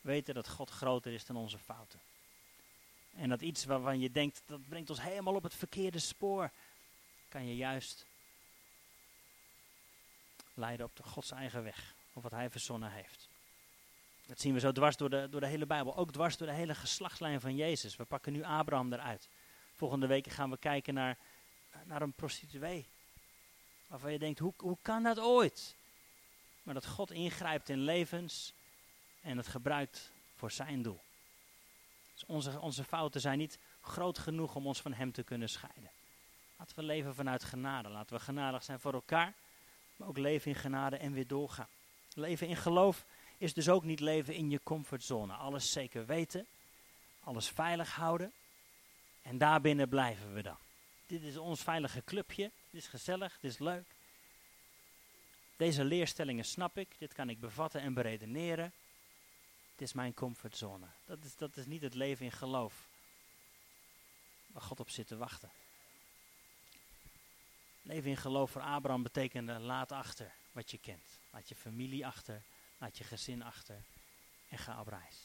Weten 0.00 0.34
dat 0.34 0.48
God 0.48 0.70
groter 0.70 1.12
is 1.12 1.26
dan 1.26 1.36
onze 1.36 1.58
fouten. 1.58 2.00
En 3.14 3.28
dat 3.28 3.40
iets 3.40 3.64
waarvan 3.64 4.00
je 4.00 4.10
denkt, 4.10 4.42
dat 4.46 4.68
brengt 4.68 4.90
ons 4.90 5.02
helemaal 5.02 5.34
op 5.34 5.42
het 5.42 5.54
verkeerde 5.54 5.98
spoor, 5.98 6.50
kan 7.28 7.46
je 7.46 7.56
juist 7.56 8.06
leiden 10.54 10.86
op 10.86 10.96
de 10.96 11.02
Gods 11.02 11.30
eigen 11.30 11.62
weg, 11.62 11.94
of 12.12 12.22
wat 12.22 12.32
Hij 12.32 12.50
verzonnen 12.50 12.92
heeft. 12.92 13.28
Dat 14.28 14.40
zien 14.40 14.54
we 14.54 14.60
zo 14.60 14.72
dwars 14.72 14.96
door 14.96 15.10
de, 15.10 15.28
door 15.30 15.40
de 15.40 15.46
hele 15.46 15.66
Bijbel, 15.66 15.96
ook 15.96 16.12
dwars 16.12 16.36
door 16.36 16.46
de 16.46 16.52
hele 16.52 16.74
geslachtslijn 16.74 17.40
van 17.40 17.56
Jezus. 17.56 17.96
We 17.96 18.04
pakken 18.04 18.32
nu 18.32 18.42
Abraham 18.42 18.92
eruit. 18.92 19.28
Volgende 19.72 20.06
week 20.06 20.26
gaan 20.26 20.50
we 20.50 20.56
kijken 20.56 20.94
naar, 20.94 21.18
naar 21.84 22.02
een 22.02 22.12
prostituee. 22.12 22.86
Waarvan 23.86 24.12
je 24.12 24.18
denkt, 24.18 24.38
hoe, 24.38 24.52
hoe 24.56 24.78
kan 24.82 25.02
dat 25.02 25.18
ooit? 25.18 25.74
Maar 26.62 26.74
dat 26.74 26.86
God 26.86 27.10
ingrijpt 27.10 27.68
in 27.68 27.78
levens 27.78 28.52
en 29.20 29.36
het 29.36 29.48
gebruikt 29.48 30.10
voor 30.36 30.50
zijn 30.50 30.82
doel. 30.82 31.00
Dus 32.12 32.24
onze, 32.26 32.60
onze 32.60 32.84
fouten 32.84 33.20
zijn 33.20 33.38
niet 33.38 33.58
groot 33.80 34.18
genoeg 34.18 34.54
om 34.54 34.66
ons 34.66 34.80
van 34.80 34.92
hem 34.92 35.12
te 35.12 35.22
kunnen 35.22 35.48
scheiden. 35.48 35.90
Laten 36.56 36.76
we 36.76 36.82
leven 36.82 37.14
vanuit 37.14 37.44
genade. 37.44 37.88
Laten 37.88 38.16
we 38.16 38.22
genadig 38.22 38.64
zijn 38.64 38.80
voor 38.80 38.92
elkaar, 38.92 39.34
maar 39.96 40.08
ook 40.08 40.18
leven 40.18 40.50
in 40.50 40.56
genade 40.56 40.96
en 40.96 41.12
weer 41.12 41.26
doorgaan. 41.26 41.68
Leven 42.14 42.46
in 42.46 42.56
geloof 42.56 43.04
is 43.38 43.54
dus 43.54 43.68
ook 43.68 43.84
niet 43.84 44.00
leven 44.00 44.34
in 44.34 44.50
je 44.50 44.60
comfortzone. 44.62 45.32
Alles 45.32 45.72
zeker 45.72 46.06
weten, 46.06 46.46
alles 47.20 47.48
veilig 47.48 47.94
houden 47.94 48.32
en 49.22 49.38
daarbinnen 49.38 49.88
blijven 49.88 50.34
we 50.34 50.42
dan. 50.42 50.56
Dit 51.06 51.22
is 51.22 51.36
ons 51.36 51.62
veilige 51.62 52.04
clubje, 52.04 52.50
dit 52.70 52.80
is 52.80 52.88
gezellig, 52.88 53.38
dit 53.40 53.50
is 53.50 53.58
leuk. 53.58 53.86
Deze 55.56 55.84
leerstellingen 55.84 56.44
snap 56.44 56.78
ik, 56.78 56.88
dit 56.98 57.12
kan 57.14 57.28
ik 57.28 57.40
bevatten 57.40 57.80
en 57.80 57.94
beredeneren. 57.94 58.72
Het 59.72 59.80
is 59.80 59.92
mijn 59.92 60.14
comfortzone. 60.14 60.86
Dat 61.06 61.18
is, 61.24 61.36
dat 61.36 61.56
is 61.56 61.66
niet 61.66 61.82
het 61.82 61.94
leven 61.94 62.24
in 62.24 62.32
geloof. 62.32 62.88
Waar 64.46 64.62
God 64.62 64.80
op 64.80 64.90
zit 64.90 65.06
te 65.06 65.16
wachten. 65.16 65.50
Leven 67.82 68.10
in 68.10 68.16
geloof 68.16 68.50
voor 68.50 68.62
Abraham 68.62 69.02
betekende 69.02 69.58
laat 69.58 69.92
achter 69.92 70.32
wat 70.52 70.70
je 70.70 70.78
kent. 70.78 71.18
Laat 71.30 71.48
je 71.48 71.54
familie 71.54 72.06
achter, 72.06 72.42
laat 72.78 72.98
je 72.98 73.04
gezin 73.04 73.42
achter 73.42 73.82
en 74.48 74.58
ga 74.58 74.80
op 74.80 74.88
reis. 74.88 75.16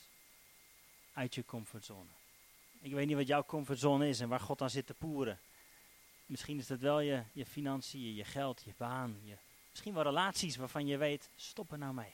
Uit 1.14 1.36
je 1.36 1.46
comfortzone. 1.46 2.10
Ik 2.82 2.92
weet 2.92 3.08
niet 3.08 3.16
wat 3.16 3.28
jouw 3.28 3.44
comfortzone 3.44 4.08
is 4.08 4.20
en 4.20 4.30
waar 4.30 4.40
God 4.40 4.62
aan 4.62 4.70
zit 4.70 4.86
te 4.86 4.94
poeren. 4.94 5.40
Misschien 6.26 6.58
is 6.58 6.68
dat 6.68 6.80
wel 6.80 7.00
je, 7.00 7.24
je 7.32 7.46
financiën, 7.46 8.14
je 8.14 8.24
geld, 8.24 8.62
je 8.66 8.74
baan. 8.78 9.20
Je, 9.24 9.38
misschien 9.70 9.94
wel 9.94 10.04
relaties 10.04 10.56
waarvan 10.56 10.88
je 10.88 10.98
weet, 10.98 11.30
stop 11.36 11.72
er 11.72 11.78
nou 11.78 11.94
mee. 11.94 12.14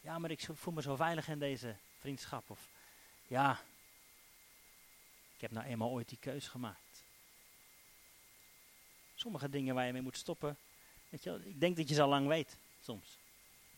Ja, 0.00 0.18
maar 0.18 0.30
ik 0.30 0.48
voel 0.52 0.74
me 0.74 0.82
zo 0.82 0.96
veilig 0.96 1.28
in 1.28 1.38
deze 1.38 1.76
vriendschap. 1.98 2.50
Of 2.50 2.68
ja, 3.26 3.60
ik 5.34 5.40
heb 5.40 5.50
nou 5.50 5.66
eenmaal 5.66 5.90
ooit 5.90 6.08
die 6.08 6.18
keus 6.18 6.48
gemaakt. 6.48 7.04
Sommige 9.14 9.48
dingen 9.48 9.74
waar 9.74 9.86
je 9.86 9.92
mee 9.92 10.02
moet 10.02 10.16
stoppen, 10.16 10.56
weet 11.08 11.22
je, 11.22 11.40
ik 11.44 11.60
denk 11.60 11.76
dat 11.76 11.88
je 11.88 11.94
ze 11.94 12.02
al 12.02 12.08
lang 12.08 12.26
weet, 12.26 12.56
soms. 12.80 13.18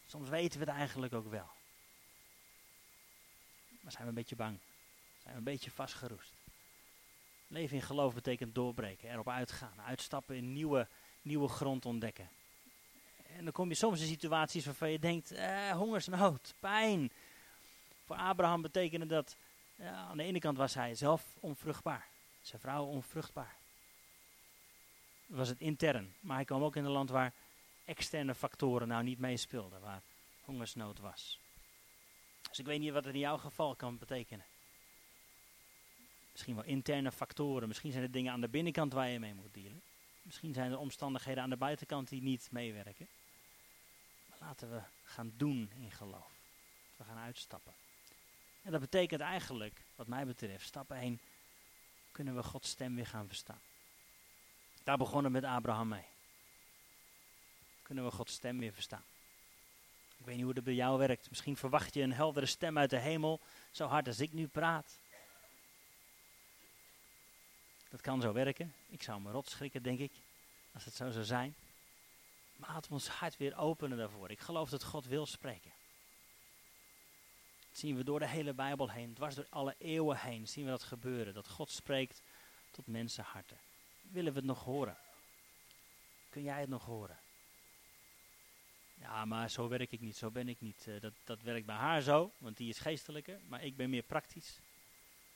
Soms 0.07 0.29
weten 0.29 0.61
we 0.61 0.67
het 0.67 0.75
eigenlijk 0.75 1.15
ook 1.15 1.31
wel. 1.31 1.49
Maar 3.81 3.93
zijn 3.93 4.03
we 4.03 4.09
een 4.09 4.15
beetje 4.15 4.37
bang? 4.37 4.59
Zijn 5.23 5.33
we 5.33 5.39
een 5.39 5.45
beetje 5.45 5.71
vastgeroest? 5.71 6.33
Leven 7.47 7.77
in 7.77 7.83
geloof 7.83 8.15
betekent 8.15 8.55
doorbreken, 8.55 9.11
erop 9.11 9.29
uitgaan, 9.29 9.83
uitstappen 9.87 10.37
in 10.37 10.53
nieuwe, 10.53 10.89
nieuwe 11.23 11.49
grond 11.49 11.87
ontdekken. 11.87 12.29
En 13.37 13.45
dan 13.45 13.53
kom 13.53 13.69
je 13.69 13.75
soms 13.75 14.01
in 14.01 14.07
situaties 14.07 14.65
waarvan 14.65 14.91
je 14.91 14.99
denkt, 14.99 15.31
eh, 15.31 15.71
hongersnood, 15.71 16.55
pijn. 16.61 17.13
Voor 18.05 18.17
Abraham 18.17 18.63
betekende 18.63 19.07
dat, 19.07 19.37
aan 19.79 20.17
de 20.17 20.23
ene 20.23 20.39
kant 20.39 20.57
was 20.57 20.75
hij 20.75 20.95
zelf 20.95 21.25
onvruchtbaar, 21.41 22.07
zijn 22.43 22.61
vrouw 22.61 22.85
onvruchtbaar. 22.85 23.57
Was 25.27 25.49
het 25.49 25.61
intern, 25.61 26.15
maar 26.21 26.37
hij 26.37 26.45
kwam 26.45 26.63
ook 26.63 26.77
in 26.77 26.85
een 26.85 26.91
land 26.91 27.11
waar 27.11 27.33
externe 27.85 28.35
factoren 28.35 28.89
nou 28.89 29.03
niet 29.03 29.19
meespeelden, 29.19 29.81
waar 29.81 30.03
hongersnood 30.45 30.99
was. 30.99 31.39
Dus 32.49 32.59
ik 32.59 32.67
weet 32.67 32.81
niet 32.81 32.93
wat 32.93 33.05
het 33.05 33.15
in 33.15 33.21
jouw 33.21 33.39
geval 33.39 33.75
kan 33.75 33.99
betekenen. 33.99 34.45
Misschien 36.33 36.55
wel 36.55 36.65
interne 36.65 37.13
factoren, 37.13 37.69
misschien 37.69 37.93
zijn 37.93 38.05
er 38.05 38.11
dingen 38.11 38.33
aan 38.33 38.41
de 38.41 38.49
binnenkant 38.49 38.93
waar 38.93 39.09
je 39.09 39.19
mee 39.19 39.35
moet 39.35 39.55
dealen. 39.55 39.83
Misschien 40.23 40.55
zijn 40.55 40.71
er 40.71 40.79
omstandigheden 40.79 41.43
aan 41.43 41.51
de 41.51 41.57
buitenkant 41.57 42.09
die 42.09 42.23
niet 42.23 42.49
meewerken. 42.51 43.09
Laten 44.41 44.71
we 44.71 44.81
gaan 45.05 45.33
doen 45.37 45.71
in 45.79 45.91
geloof. 45.91 46.33
We 46.97 47.05
gaan 47.05 47.19
uitstappen. 47.19 47.75
En 48.63 48.73
dat 48.73 48.81
betekent 48.81 49.21
eigenlijk, 49.21 49.81
wat 49.95 50.07
mij 50.07 50.27
betreft, 50.27 50.67
stap 50.67 50.91
1, 50.91 51.21
kunnen 52.13 52.35
we 52.35 52.43
Gods 52.43 52.71
stem 52.71 52.95
weer 52.95 53.07
gaan 53.07 53.27
verstaan. 53.27 53.61
Daar 54.85 54.97
begonnen 54.97 55.33
met 55.33 55.45
Abraham 55.45 55.89
mee. 55.89 56.05
Kunnen 57.85 58.05
we 58.05 58.11
Gods 58.11 58.33
stem 58.33 58.59
weer 58.59 58.73
verstaan. 58.73 59.05
Ik 60.19 60.27
weet 60.27 60.35
niet 60.35 60.45
hoe 60.45 60.55
dat 60.55 60.65
bij 60.65 60.75
jou 60.75 60.99
werkt. 60.99 61.31
Misschien 61.31 61.57
verwacht 61.57 61.95
je 61.95 62.03
een 62.03 62.13
heldere 62.13 62.47
stem 62.47 62.79
uit 62.79 62.91
de 62.91 62.99
hemel, 62.99 63.41
zo 63.71 63.87
hard 63.87 64.07
als 64.07 64.21
ik 64.21 64.33
nu 64.33 64.47
praat. 64.47 64.99
Dat 67.91 68.01
kan 68.01 68.21
zo 68.21 68.33
werken. 68.33 68.75
Ik 68.89 69.03
zou 69.03 69.21
me 69.21 69.31
rot 69.31 69.51
schrikken, 69.51 69.83
denk 69.83 69.99
ik, 69.99 70.13
als 70.73 70.85
het 70.85 70.95
zo 70.95 71.11
zou 71.11 71.25
zijn. 71.25 71.55
Maar 72.57 72.71
laten 72.71 72.89
we 72.89 72.95
ons 72.95 73.09
hart 73.09 73.37
weer 73.37 73.57
openen 73.57 73.99
daarvoor. 73.99 74.31
Ik 74.31 74.41
geloof 74.41 74.71
dat 74.71 74.85
God 74.85 75.07
wil 75.07 75.27
spreken. 75.27 75.73
Dat 77.69 77.79
zien 77.79 77.97
we 77.97 78.05
door 78.05 78.19
de 78.19 78.29
hele 78.29 78.53
Bijbel 78.53 78.91
heen, 78.91 79.15
dwars 79.15 79.35
door 79.35 79.47
alle 79.51 79.75
eeuwen 79.79 80.19
heen, 80.19 80.49
zien 80.49 80.65
we 80.65 80.71
dat 80.71 80.83
gebeuren. 80.83 81.35
Dat 81.35 81.49
God 81.49 81.71
spreekt 81.71 82.23
tot 82.71 82.87
mensenharten. 82.87 83.59
Willen 84.01 84.33
we 84.33 84.39
het 84.39 84.49
nog 84.49 84.65
horen? 84.65 84.97
Kun 86.29 86.43
jij 86.43 86.61
het 86.61 86.69
nog 86.69 86.85
horen? 86.85 87.19
Ja, 88.95 89.25
maar 89.25 89.51
zo 89.51 89.69
werk 89.69 89.93
ik 89.93 90.01
niet, 90.01 90.17
zo 90.17 90.31
ben 90.31 90.49
ik 90.49 90.61
niet. 90.61 90.87
Uh, 90.89 91.01
dat, 91.01 91.13
dat 91.25 91.43
werkt 91.43 91.67
bij 91.67 91.77
haar 91.77 92.03
zo, 92.03 92.33
want 92.39 92.57
die 92.57 92.69
is 92.69 92.79
geestelijker, 92.79 93.41
maar 93.49 93.65
ik 93.65 93.77
ben 93.77 93.91
meer 93.91 94.03
praktisch. 94.03 94.59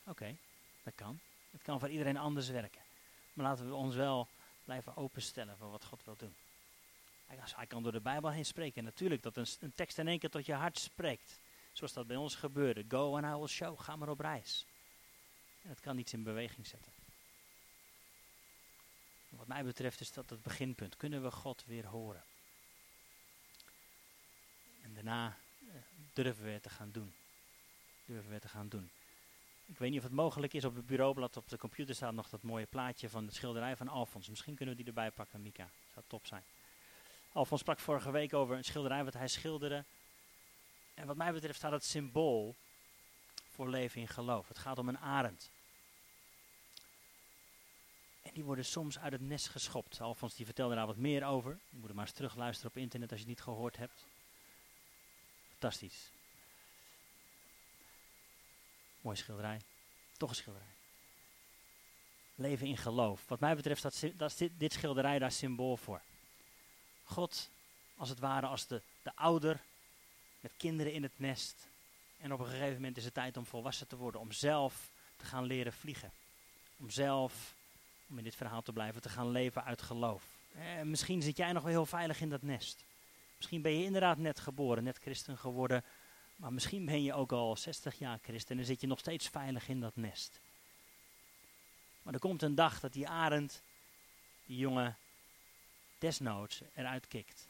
Oké, 0.05 0.37
dat 0.83 0.95
kan. 0.95 1.19
Het 1.51 1.63
kan 1.63 1.81
voor 1.81 1.89
iedereen 1.89 2.17
anders 2.17 2.49
werken. 2.49 2.83
Maar 3.33 3.47
laten 3.47 3.69
we 3.69 3.75
ons 3.75 3.95
wel 3.95 4.29
blijven 4.65 4.97
openstellen 4.97 5.57
voor 5.57 5.71
wat 5.71 5.85
God 5.85 6.05
wil 6.05 6.17
doen. 6.17 6.35
Hij 7.27 7.67
kan 7.67 7.83
door 7.83 7.93
de 7.93 8.01
Bijbel 8.01 8.31
heen 8.31 8.45
spreken. 8.45 8.85
natuurlijk, 8.85 9.23
dat 9.23 9.37
een, 9.37 9.47
een, 9.61 9.75
tekst 9.75 9.99
in 9.99 10.09
één 10.09 10.19
keer 10.19 10.31
tot 10.31 10.47
je 10.47 10.53
hart 10.53 10.79
spreekt. 10.79 11.41
Zoals 11.73 11.93
dat 11.93 12.07
bij 12.07 12.17
ons 12.17 12.35
gebeurde. 12.35 12.85
Go 12.89 13.17
and 13.17 13.25
I 13.25 13.39
will 13.39 13.47
show. 13.47 13.81
Ga 13.81 13.97
maar 13.97 14.09
op 14.09 14.21
reis. 14.21 14.67
En 15.63 15.69
dat 15.69 15.81
kan 15.81 15.99
iets 15.99 16.13
in 16.13 16.23
beweging 16.23 16.67
zetten. 16.67 16.93
Wat 19.29 19.47
mij 19.47 19.65
betreft 19.65 20.01
is 20.01 20.13
dat 20.13 20.31
het 20.31 20.43
beginpunt. 20.43 20.97
Kunnen 20.97 21.23
we 21.23 21.31
God 21.31 21.65
weer 21.65 21.87
horen? 21.87 22.25
En 24.89 24.95
daarna 24.95 25.37
eh, 25.61 25.75
durven 26.13 26.45
we 26.45 26.51
het 26.51 26.63
te 26.63 26.71
gaan 26.71 26.91
doen. 26.91 27.15
Durven 28.07 28.27
we 28.29 28.33
het 28.33 28.43
te 28.43 28.49
gaan 28.49 28.69
doen. 28.69 28.91
Ik 29.67 29.79
weet 29.79 29.91
niet 29.91 29.99
of 29.99 30.05
het 30.05 30.15
mogelijk 30.15 30.55
is 30.55 30.65
op 30.65 30.75
het 30.75 30.87
bureaublad 30.87 31.37
op 31.37 31.49
de 31.49 31.59
computer 31.59 31.95
staat 31.95 32.13
nog 32.13 32.29
dat 32.29 32.43
mooie 32.43 32.67
plaatje 32.67 33.09
van 33.09 33.27
de 33.27 33.33
schilderij 33.33 33.77
van 33.77 33.89
Alfons. 33.89 34.29
Misschien 34.29 34.55
kunnen 34.55 34.75
we 34.75 34.81
die 34.83 34.91
erbij 34.91 35.11
pakken, 35.11 35.43
Mika. 35.43 35.69
Zou 35.93 36.05
top 36.09 36.27
zijn. 36.27 36.43
Alfons 37.33 37.61
sprak 37.61 37.79
vorige 37.79 38.11
week 38.11 38.35
over 38.35 38.57
een 38.57 38.65
schilderij 38.65 39.05
wat 39.05 39.15
hij 39.15 39.29
schilderde 39.29 39.85
En 40.95 41.07
wat 41.07 41.17
mij 41.17 41.33
betreft 41.33 41.59
staat 41.59 41.73
het 41.73 41.85
symbool 41.85 42.55
voor 43.51 43.69
leven 43.69 44.01
in 44.01 44.09
geloof. 44.09 44.49
Het 44.49 44.59
gaat 44.59 44.79
om 44.79 44.89
een 44.89 44.99
arend. 44.99 45.51
En 48.23 48.31
die 48.35 48.45
worden 48.45 48.65
soms 48.65 48.99
uit 48.99 49.13
het 49.13 49.21
nest 49.21 49.49
geschopt. 49.49 50.01
Alfons 50.01 50.35
die 50.35 50.47
vertelde 50.47 50.75
daar 50.75 50.87
wat 50.87 50.97
meer 50.97 51.25
over. 51.25 51.59
Je 51.71 51.77
moet 51.79 51.89
er 51.89 51.95
maar 51.95 52.07
eens 52.07 52.15
terugluisteren 52.15 52.71
op 52.71 52.77
internet 52.77 53.11
als 53.11 53.21
je 53.21 53.27
het 53.27 53.35
niet 53.35 53.45
gehoord 53.45 53.77
hebt. 53.77 54.05
Fantastisch. 55.59 56.11
Mooi 59.01 59.17
schilderij. 59.17 59.61
Toch 60.17 60.29
een 60.29 60.37
schilderij. 60.37 60.69
Leven 62.35 62.67
in 62.67 62.77
geloof. 62.77 63.29
Wat 63.29 63.41
mij 63.41 63.57
betreft 63.57 63.85
is 63.85 64.37
dit, 64.37 64.51
dit 64.59 64.73
schilderij 64.73 65.19
daar 65.19 65.33
symbool 65.33 65.77
voor. 65.77 66.01
God, 67.05 67.51
als 67.97 68.09
het 68.09 68.19
ware 68.19 68.47
als 68.47 68.67
de, 68.67 68.83
de 69.03 69.17
ouder 69.17 69.61
met 70.41 70.53
kinderen 70.57 70.93
in 70.93 71.03
het 71.03 71.19
nest. 71.19 71.67
En 72.21 72.33
op 72.33 72.41
een 72.41 72.47
gegeven 72.47 72.75
moment 72.75 72.97
is 72.97 73.05
het 73.05 73.15
tijd 73.15 73.37
om 73.37 73.47
volwassen 73.47 73.87
te 73.87 73.97
worden. 73.97 74.21
Om 74.21 74.33
zelf 74.33 74.91
te 75.17 75.25
gaan 75.25 75.45
leren 75.45 75.73
vliegen. 75.73 76.13
Om 76.77 76.91
zelf, 76.91 77.55
om 78.09 78.19
in 78.19 78.25
dit 78.25 78.37
verhaal 78.37 78.63
te 78.63 78.73
blijven, 78.73 79.03
te 79.03 79.09
gaan 79.09 79.31
leven 79.31 79.65
uit 79.65 79.83
geloof. 79.83 80.25
Eh, 80.55 80.83
misschien 80.83 81.23
zit 81.23 81.37
jij 81.37 81.53
nog 81.53 81.63
wel 81.63 81.73
heel 81.73 81.87
veilig 81.87 82.21
in 82.21 82.29
dat 82.29 82.43
nest. 82.43 82.85
Misschien 83.39 83.63
ben 83.63 83.79
je 83.79 83.85
inderdaad 83.85 84.19
net 84.19 84.41
geboren, 84.41 84.85
net 84.85 84.99
christen 84.99 85.39
geworden. 85.39 85.85
Maar 86.37 86.53
misschien 86.53 86.85
ben 86.85 87.03
je 87.03 87.15
ook 87.15 87.33
al 87.33 87.57
60 87.57 87.99
jaar 87.99 88.19
christen 88.23 88.59
en 88.59 88.65
zit 88.65 88.81
je 88.81 88.87
nog 88.87 88.99
steeds 88.99 89.29
veilig 89.29 89.69
in 89.69 89.81
dat 89.81 89.97
nest. 89.97 90.41
Maar 92.03 92.15
er 92.15 92.21
komt 92.21 92.43
een 92.43 92.55
dag 92.55 92.81
dat 92.81 92.93
die 92.93 93.09
arend, 93.09 93.63
die 94.47 94.57
jongen, 94.57 94.97
desnoods 95.99 96.63
eruit 96.75 97.09
kikt. 97.09 97.49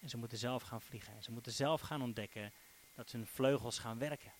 En 0.00 0.08
ze 0.08 0.16
moeten 0.16 0.38
zelf 0.38 0.62
gaan 0.62 0.82
vliegen. 0.82 1.14
En 1.14 1.22
ze 1.22 1.32
moeten 1.32 1.52
zelf 1.52 1.80
gaan 1.80 2.02
ontdekken 2.02 2.52
dat 2.94 3.10
hun 3.10 3.26
vleugels 3.26 3.78
gaan 3.78 3.98
werken. 3.98 4.32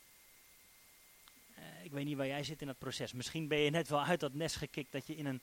Uh, 1.59 1.85
ik 1.85 1.92
weet 1.92 2.05
niet 2.05 2.16
waar 2.16 2.27
jij 2.27 2.44
zit 2.44 2.61
in 2.61 2.66
dat 2.66 2.79
proces. 2.79 3.12
Misschien 3.12 3.48
ben 3.48 3.59
je 3.59 3.70
net 3.70 3.88
wel 3.88 4.05
uit 4.05 4.20
dat 4.20 4.35
nest 4.35 4.57
gekikt 4.57 4.92
dat 4.92 5.07
je 5.07 5.16
in 5.16 5.27
een, 5.27 5.42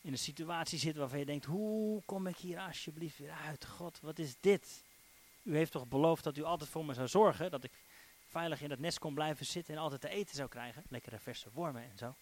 in 0.00 0.12
een 0.12 0.18
situatie 0.18 0.78
zit 0.78 0.96
waarvan 0.96 1.18
je 1.18 1.24
denkt, 1.24 1.44
hoe 1.44 2.02
kom 2.04 2.26
ik 2.26 2.36
hier 2.36 2.58
alsjeblieft 2.58 3.18
weer 3.18 3.32
uit? 3.32 3.66
God, 3.66 4.00
wat 4.00 4.18
is 4.18 4.34
dit? 4.40 4.82
U 5.42 5.56
heeft 5.56 5.72
toch 5.72 5.88
beloofd 5.88 6.24
dat 6.24 6.36
u 6.36 6.42
altijd 6.42 6.70
voor 6.70 6.84
me 6.84 6.94
zou 6.94 7.08
zorgen, 7.08 7.50
dat 7.50 7.64
ik 7.64 7.72
veilig 8.26 8.62
in 8.62 8.68
dat 8.68 8.78
nest 8.78 8.98
kon 8.98 9.14
blijven 9.14 9.46
zitten 9.46 9.74
en 9.74 9.80
altijd 9.80 10.00
te 10.00 10.08
eten 10.08 10.36
zou 10.36 10.48
krijgen. 10.48 10.82
Lekkere 10.88 11.18
verse 11.18 11.50
wormen 11.52 11.82
en 11.82 11.98
zo. 11.98 12.14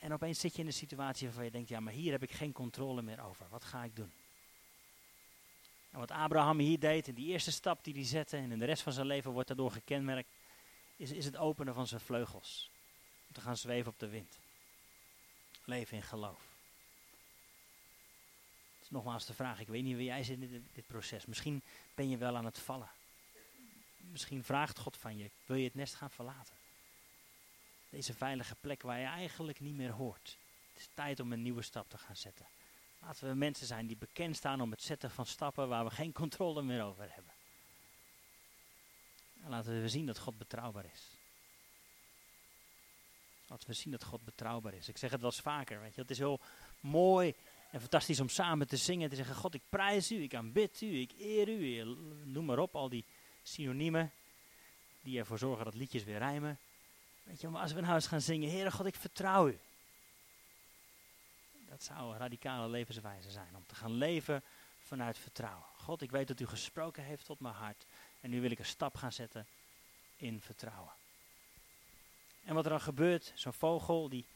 En 0.00 0.12
opeens 0.12 0.40
zit 0.40 0.54
je 0.54 0.60
in 0.60 0.66
een 0.66 0.72
situatie 0.72 1.26
waarvan 1.26 1.44
je 1.44 1.50
denkt, 1.50 1.68
ja, 1.68 1.80
maar 1.80 1.92
hier 1.92 2.12
heb 2.12 2.22
ik 2.22 2.32
geen 2.32 2.52
controle 2.52 3.02
meer 3.02 3.24
over. 3.24 3.46
Wat 3.48 3.64
ga 3.64 3.84
ik 3.84 3.96
doen? 3.96 4.12
En 5.90 5.98
wat 5.98 6.10
Abraham 6.10 6.58
hier 6.58 6.78
deed, 6.78 7.08
en 7.08 7.14
die 7.14 7.26
eerste 7.26 7.52
stap 7.52 7.84
die 7.84 7.94
hij 7.94 8.04
zette, 8.04 8.36
en 8.36 8.52
in 8.52 8.58
de 8.58 8.64
rest 8.64 8.82
van 8.82 8.92
zijn 8.92 9.06
leven 9.06 9.30
wordt 9.30 9.48
daardoor 9.48 9.70
gekenmerkt, 9.70 10.28
is, 10.96 11.10
is 11.10 11.24
het 11.24 11.36
openen 11.36 11.74
van 11.74 11.86
zijn 11.86 12.00
vleugels. 12.00 12.70
Om 13.26 13.34
te 13.34 13.40
gaan 13.40 13.56
zweven 13.56 13.92
op 13.92 13.98
de 13.98 14.08
wind. 14.08 14.38
Leven 15.68 15.96
in 15.96 16.02
geloof. 16.02 16.40
Het 18.74 18.82
is 18.82 18.90
nogmaals 18.90 19.26
de 19.26 19.34
vraag, 19.34 19.60
ik 19.60 19.66
weet 19.66 19.82
niet 19.82 19.96
wie 19.96 20.04
jij 20.04 20.22
zit 20.22 20.40
in 20.40 20.50
dit, 20.50 20.62
dit 20.72 20.86
proces. 20.86 21.26
Misschien 21.26 21.62
ben 21.94 22.08
je 22.08 22.16
wel 22.16 22.36
aan 22.36 22.44
het 22.44 22.58
vallen. 22.58 22.90
Misschien 23.96 24.44
vraagt 24.44 24.78
God 24.78 24.96
van 24.96 25.16
je, 25.16 25.30
wil 25.46 25.56
je 25.56 25.64
het 25.64 25.74
nest 25.74 25.94
gaan 25.94 26.10
verlaten? 26.10 26.54
Deze 27.90 28.14
veilige 28.14 28.54
plek 28.60 28.82
waar 28.82 28.98
je 28.98 29.06
eigenlijk 29.06 29.60
niet 29.60 29.74
meer 29.74 29.90
hoort. 29.90 30.36
Het 30.72 30.82
is 30.82 30.88
tijd 30.94 31.20
om 31.20 31.32
een 31.32 31.42
nieuwe 31.42 31.62
stap 31.62 31.88
te 31.88 31.98
gaan 31.98 32.16
zetten. 32.16 32.46
Laten 33.00 33.28
we 33.28 33.34
mensen 33.34 33.66
zijn 33.66 33.86
die 33.86 33.96
bekend 33.96 34.36
staan 34.36 34.60
om 34.60 34.70
het 34.70 34.82
zetten 34.82 35.10
van 35.10 35.26
stappen 35.26 35.68
waar 35.68 35.84
we 35.84 35.90
geen 35.90 36.12
controle 36.12 36.62
meer 36.62 36.82
over 36.82 37.14
hebben. 37.14 37.32
En 39.42 39.50
laten 39.50 39.82
we 39.82 39.88
zien 39.88 40.06
dat 40.06 40.18
God 40.18 40.38
betrouwbaar 40.38 40.84
is. 40.84 41.17
Laten 43.48 43.68
we 43.68 43.74
zien 43.74 43.92
dat 43.92 44.04
God 44.04 44.24
betrouwbaar 44.24 44.74
is. 44.74 44.88
Ik 44.88 44.96
zeg 44.96 45.10
het 45.10 45.20
wel 45.20 45.30
eens 45.30 45.40
vaker, 45.40 45.80
weet 45.80 45.94
je. 45.94 46.00
Het 46.00 46.10
is 46.10 46.18
heel 46.18 46.40
mooi 46.80 47.34
en 47.70 47.80
fantastisch 47.80 48.20
om 48.20 48.28
samen 48.28 48.68
te 48.68 48.76
zingen. 48.76 49.08
Te 49.08 49.16
zeggen, 49.16 49.34
God, 49.34 49.54
ik 49.54 49.62
prijs 49.68 50.12
u, 50.12 50.22
ik 50.22 50.34
aanbid 50.34 50.80
u, 50.80 51.00
ik 51.00 51.12
eer 51.18 51.48
u. 51.48 51.84
Noem 52.24 52.44
maar 52.44 52.58
op, 52.58 52.76
al 52.76 52.88
die 52.88 53.04
synoniemen 53.42 54.12
die 55.00 55.18
ervoor 55.18 55.38
zorgen 55.38 55.64
dat 55.64 55.74
liedjes 55.74 56.04
weer 56.04 56.18
rijmen. 56.18 56.58
Weet 57.22 57.40
je, 57.40 57.48
maar 57.48 57.62
als 57.62 57.72
we 57.72 57.80
nou 57.80 57.94
eens 57.94 58.06
gaan 58.06 58.20
zingen, 58.20 58.50
Heere 58.50 58.70
God, 58.70 58.86
ik 58.86 58.94
vertrouw 58.94 59.48
u. 59.48 59.58
Dat 61.68 61.82
zou 61.82 62.12
een 62.12 62.18
radicale 62.18 62.68
levenswijze 62.68 63.30
zijn, 63.30 63.56
om 63.56 63.66
te 63.66 63.74
gaan 63.74 63.92
leven 63.92 64.42
vanuit 64.78 65.18
vertrouwen. 65.18 65.64
God, 65.76 66.02
ik 66.02 66.10
weet 66.10 66.28
dat 66.28 66.40
u 66.40 66.46
gesproken 66.46 67.02
heeft 67.02 67.24
tot 67.24 67.40
mijn 67.40 67.54
hart. 67.54 67.86
En 68.20 68.30
nu 68.30 68.40
wil 68.40 68.50
ik 68.50 68.58
een 68.58 68.64
stap 68.64 68.96
gaan 68.96 69.12
zetten 69.12 69.46
in 70.16 70.40
vertrouwen. 70.40 70.92
En 72.48 72.54
wat 72.54 72.64
er 72.64 72.70
dan 72.70 72.80
gebeurt, 72.80 73.32
zo'n 73.34 73.52
vogel 73.52 74.08
die 74.08 74.26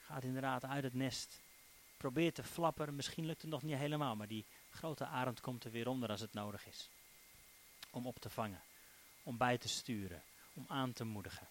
gaat 0.00 0.24
inderdaad 0.24 0.64
uit 0.64 0.84
het 0.84 0.94
nest, 0.94 1.40
probeert 1.96 2.34
te 2.34 2.42
flapperen. 2.42 2.96
Misschien 2.96 3.26
lukt 3.26 3.42
het 3.42 3.50
nog 3.50 3.62
niet 3.62 3.76
helemaal, 3.76 4.16
maar 4.16 4.26
die 4.26 4.46
grote 4.70 5.06
arend 5.06 5.40
komt 5.40 5.64
er 5.64 5.70
weer 5.70 5.88
onder 5.88 6.08
als 6.08 6.20
het 6.20 6.32
nodig 6.32 6.66
is. 6.66 6.90
Om 7.90 8.06
op 8.06 8.18
te 8.18 8.30
vangen, 8.30 8.62
om 9.22 9.36
bij 9.36 9.58
te 9.58 9.68
sturen, 9.68 10.22
om 10.54 10.64
aan 10.68 10.92
te 10.92 11.04
moedigen. 11.04 11.48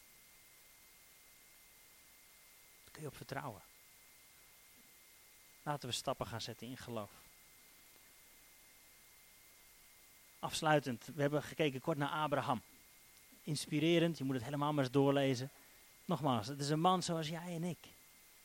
Daar 2.84 2.92
kun 2.92 3.02
je 3.02 3.08
op 3.08 3.16
vertrouwen. 3.16 3.62
Laten 5.64 5.90
we 5.90 5.96
stappen 5.96 6.28
gaan 6.28 6.42
zetten 6.42 6.68
in 6.68 6.78
geloof. 6.78 7.12
Afsluitend, 10.40 11.06
we 11.16 11.22
hebben 11.22 11.44
gekeken 11.44 11.82
kort 11.82 11.98
naar 11.98 12.10
Abraham. 12.10 12.62
Inspirerend, 13.44 14.18
je 14.18 14.24
moet 14.24 14.36
het 14.36 14.44
helemaal 14.44 14.74
maar 14.74 14.84
eens 14.84 14.94
doorlezen. 14.94 15.52
Nogmaals, 16.08 16.48
het 16.48 16.60
is 16.60 16.70
een 16.70 16.80
man 16.80 17.04
zoals 17.04 17.28
jij 17.28 17.56
en 17.56 17.64
ik. 17.64 17.88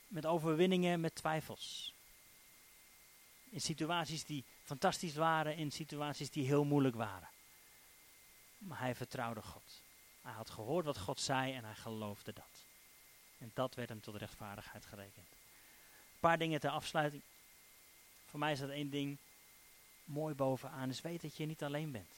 Met 0.07 0.27
overwinningen, 0.27 1.01
met 1.01 1.15
twijfels. 1.15 1.95
In 3.51 3.61
situaties 3.61 4.25
die 4.25 4.45
fantastisch 4.63 5.15
waren, 5.15 5.57
in 5.57 5.71
situaties 5.71 6.31
die 6.31 6.47
heel 6.47 6.65
moeilijk 6.65 6.97
waren. 6.97 7.29
Maar 8.59 8.79
hij 8.79 8.95
vertrouwde 8.95 9.43
God. 9.43 9.83
Hij 10.23 10.33
had 10.33 10.51
gehoord 10.51 10.85
wat 10.85 10.99
God 10.99 11.21
zei 11.21 11.53
en 11.53 11.65
hij 11.65 11.75
geloofde 11.75 12.33
dat. 12.33 12.65
En 13.39 13.51
dat 13.55 13.75
werd 13.75 13.89
hem 13.89 14.01
tot 14.01 14.17
rechtvaardigheid 14.17 14.87
gerekend 14.87 15.41
paar 16.23 16.39
dingen 16.39 16.61
ter 16.61 16.71
afsluiting. 16.71 17.23
Voor 18.27 18.39
mij 18.39 18.53
is 18.53 18.59
dat 18.59 18.69
één 18.69 18.91
ding 18.91 19.19
mooi 20.05 20.35
bovenaan, 20.35 20.89
is 20.89 21.01
weet 21.01 21.23
dat 21.23 21.37
je 21.37 21.47
niet 21.47 21.63
alleen 21.63 21.93
bent. 21.93 22.15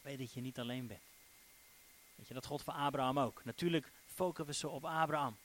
Weet 0.00 0.18
dat 0.18 0.32
je 0.32 0.40
niet 0.40 0.58
alleen 0.58 0.86
bent. 0.86 1.11
Weet 2.22 2.30
je, 2.30 2.40
dat 2.40 2.46
God 2.46 2.62
voor 2.62 2.74
Abraham 2.74 3.18
ook. 3.18 3.44
Natuurlijk 3.44 3.92
focussen 4.06 4.46
we 4.46 4.52
zo 4.54 4.68
op 4.68 4.84
Abraham. 4.84 5.36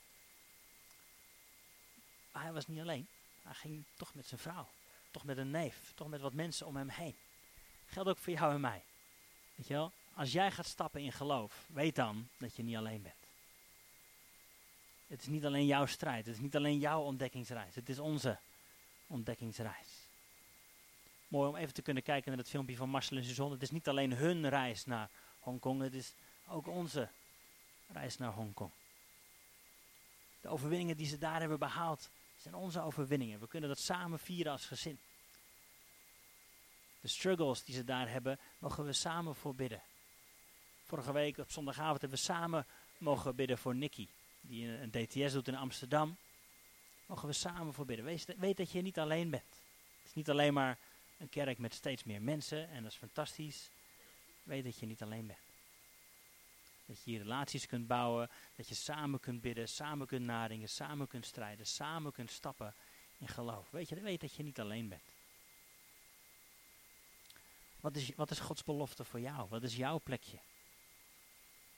Maar 2.32 2.42
hij 2.42 2.52
was 2.52 2.66
niet 2.66 2.80
alleen. 2.80 3.06
Hij 3.42 3.54
ging 3.54 3.84
toch 3.96 4.14
met 4.14 4.26
zijn 4.26 4.40
vrouw. 4.40 4.68
Toch 5.10 5.24
met 5.24 5.38
een 5.38 5.50
neef. 5.50 5.92
Toch 5.94 6.08
met 6.08 6.20
wat 6.20 6.32
mensen 6.32 6.66
om 6.66 6.76
hem 6.76 6.88
heen. 6.88 7.14
Geldt 7.86 8.08
ook 8.08 8.18
voor 8.18 8.32
jou 8.32 8.54
en 8.54 8.60
mij. 8.60 8.82
Weet 9.54 9.66
je 9.66 9.74
wel? 9.74 9.92
Als 10.14 10.32
jij 10.32 10.50
gaat 10.50 10.66
stappen 10.66 11.00
in 11.00 11.12
geloof, 11.12 11.64
weet 11.66 11.94
dan 11.94 12.28
dat 12.36 12.56
je 12.56 12.62
niet 12.62 12.76
alleen 12.76 13.02
bent. 13.02 13.26
Het 15.06 15.20
is 15.20 15.26
niet 15.26 15.44
alleen 15.44 15.66
jouw 15.66 15.86
strijd, 15.86 16.26
het 16.26 16.34
is 16.34 16.40
niet 16.40 16.56
alleen 16.56 16.78
jouw 16.78 17.02
ontdekkingsreis, 17.02 17.74
het 17.74 17.88
is 17.88 17.98
onze 17.98 18.38
ontdekkingsreis. 19.06 19.88
Mooi 21.28 21.48
om 21.48 21.56
even 21.56 21.74
te 21.74 21.82
kunnen 21.82 22.02
kijken 22.02 22.28
naar 22.30 22.38
het 22.38 22.48
filmpje 22.48 22.76
van 22.76 22.88
Marcel 22.88 23.16
en 23.16 23.24
Suzanne. 23.24 23.52
Het 23.52 23.62
is 23.62 23.70
niet 23.70 23.88
alleen 23.88 24.12
hun 24.12 24.48
reis 24.48 24.84
naar 24.84 25.10
Hongkong, 25.38 25.82
het 25.82 25.94
is 25.94 26.12
ook 26.48 26.66
onze 26.66 27.08
reis 27.86 28.16
naar 28.16 28.32
Hongkong. 28.32 28.70
De 30.40 30.48
overwinningen 30.48 30.96
die 30.96 31.06
ze 31.06 31.18
daar 31.18 31.40
hebben 31.40 31.58
behaald, 31.58 32.10
zijn 32.36 32.54
onze 32.54 32.80
overwinningen. 32.80 33.40
We 33.40 33.48
kunnen 33.48 33.68
dat 33.68 33.78
samen 33.78 34.18
vieren 34.18 34.52
als 34.52 34.66
gezin. 34.66 34.98
De 37.00 37.08
struggles 37.08 37.64
die 37.64 37.74
ze 37.74 37.84
daar 37.84 38.08
hebben, 38.10 38.38
mogen 38.58 38.84
we 38.84 38.92
samen 38.92 39.34
voor 39.34 39.54
bidden. 39.54 39.82
Vorige 40.84 41.12
week 41.12 41.38
op 41.38 41.50
zondagavond 41.50 42.00
hebben 42.00 42.18
we 42.18 42.24
samen 42.24 42.66
mogen 42.98 43.34
bidden 43.34 43.58
voor 43.58 43.74
Nicky 43.74 44.08
die 44.40 44.68
een 44.68 44.90
DTS 44.90 45.32
doet 45.32 45.48
in 45.48 45.56
Amsterdam, 45.56 46.16
mogen 47.06 47.28
we 47.28 47.34
samen 47.34 47.74
voor 47.74 47.86
bidden. 47.86 48.04
Wees, 48.04 48.24
weet 48.36 48.56
dat 48.56 48.70
je 48.70 48.82
niet 48.82 48.98
alleen 48.98 49.30
bent. 49.30 49.42
Het 49.98 50.06
is 50.08 50.14
niet 50.14 50.30
alleen 50.30 50.54
maar 50.54 50.78
een 51.18 51.28
kerk 51.28 51.58
met 51.58 51.74
steeds 51.74 52.04
meer 52.04 52.22
mensen 52.22 52.68
en 52.68 52.82
dat 52.82 52.92
is 52.92 52.98
fantastisch. 52.98 53.70
Weet 54.42 54.64
dat 54.64 54.78
je 54.78 54.86
niet 54.86 55.02
alleen 55.02 55.26
bent. 55.26 55.47
Dat 56.88 57.04
je 57.04 57.18
relaties 57.18 57.66
kunt 57.66 57.86
bouwen, 57.86 58.30
dat 58.56 58.68
je 58.68 58.74
samen 58.74 59.20
kunt 59.20 59.40
bidden, 59.40 59.68
samen 59.68 60.06
kunt 60.06 60.24
nadenken, 60.24 60.68
samen 60.68 61.06
kunt 61.06 61.26
strijden, 61.26 61.66
samen 61.66 62.12
kunt 62.12 62.30
stappen 62.30 62.74
in 63.18 63.28
geloof. 63.28 63.70
Weet 63.70 63.88
je, 63.88 64.00
weet 64.00 64.20
dat 64.20 64.34
je 64.34 64.42
niet 64.42 64.60
alleen 64.60 64.88
bent. 64.88 65.02
Wat 67.80 67.96
is, 67.96 68.14
wat 68.14 68.30
is 68.30 68.38
Gods 68.38 68.64
belofte 68.64 69.04
voor 69.04 69.20
jou? 69.20 69.48
Wat 69.48 69.62
is 69.62 69.76
jouw 69.76 70.00
plekje? 70.00 70.38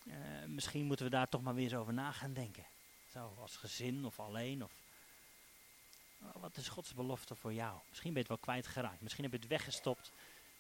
Uh, 0.05 0.15
misschien 0.47 0.87
moeten 0.87 1.05
we 1.05 1.11
daar 1.11 1.29
toch 1.29 1.43
maar 1.43 1.55
weer 1.55 1.65
eens 1.65 1.75
over 1.75 1.93
na 1.93 2.13
gaan 2.13 2.33
denken. 2.33 2.65
Zo, 3.13 3.35
als 3.41 3.57
gezin 3.57 4.05
of 4.05 4.21
alleen. 4.21 4.65
Of, 4.65 4.73
wat 6.35 6.57
is 6.57 6.69
Gods 6.69 6.95
belofte 6.95 7.35
voor 7.35 7.53
jou? 7.53 7.81
Misschien 7.89 8.13
ben 8.13 8.23
je 8.23 8.29
het 8.29 8.39
wel 8.39 8.55
kwijtgeraakt. 8.55 9.01
Misschien 9.01 9.25
heb 9.25 9.33
je 9.33 9.39
het 9.39 9.49
weggestopt 9.49 10.13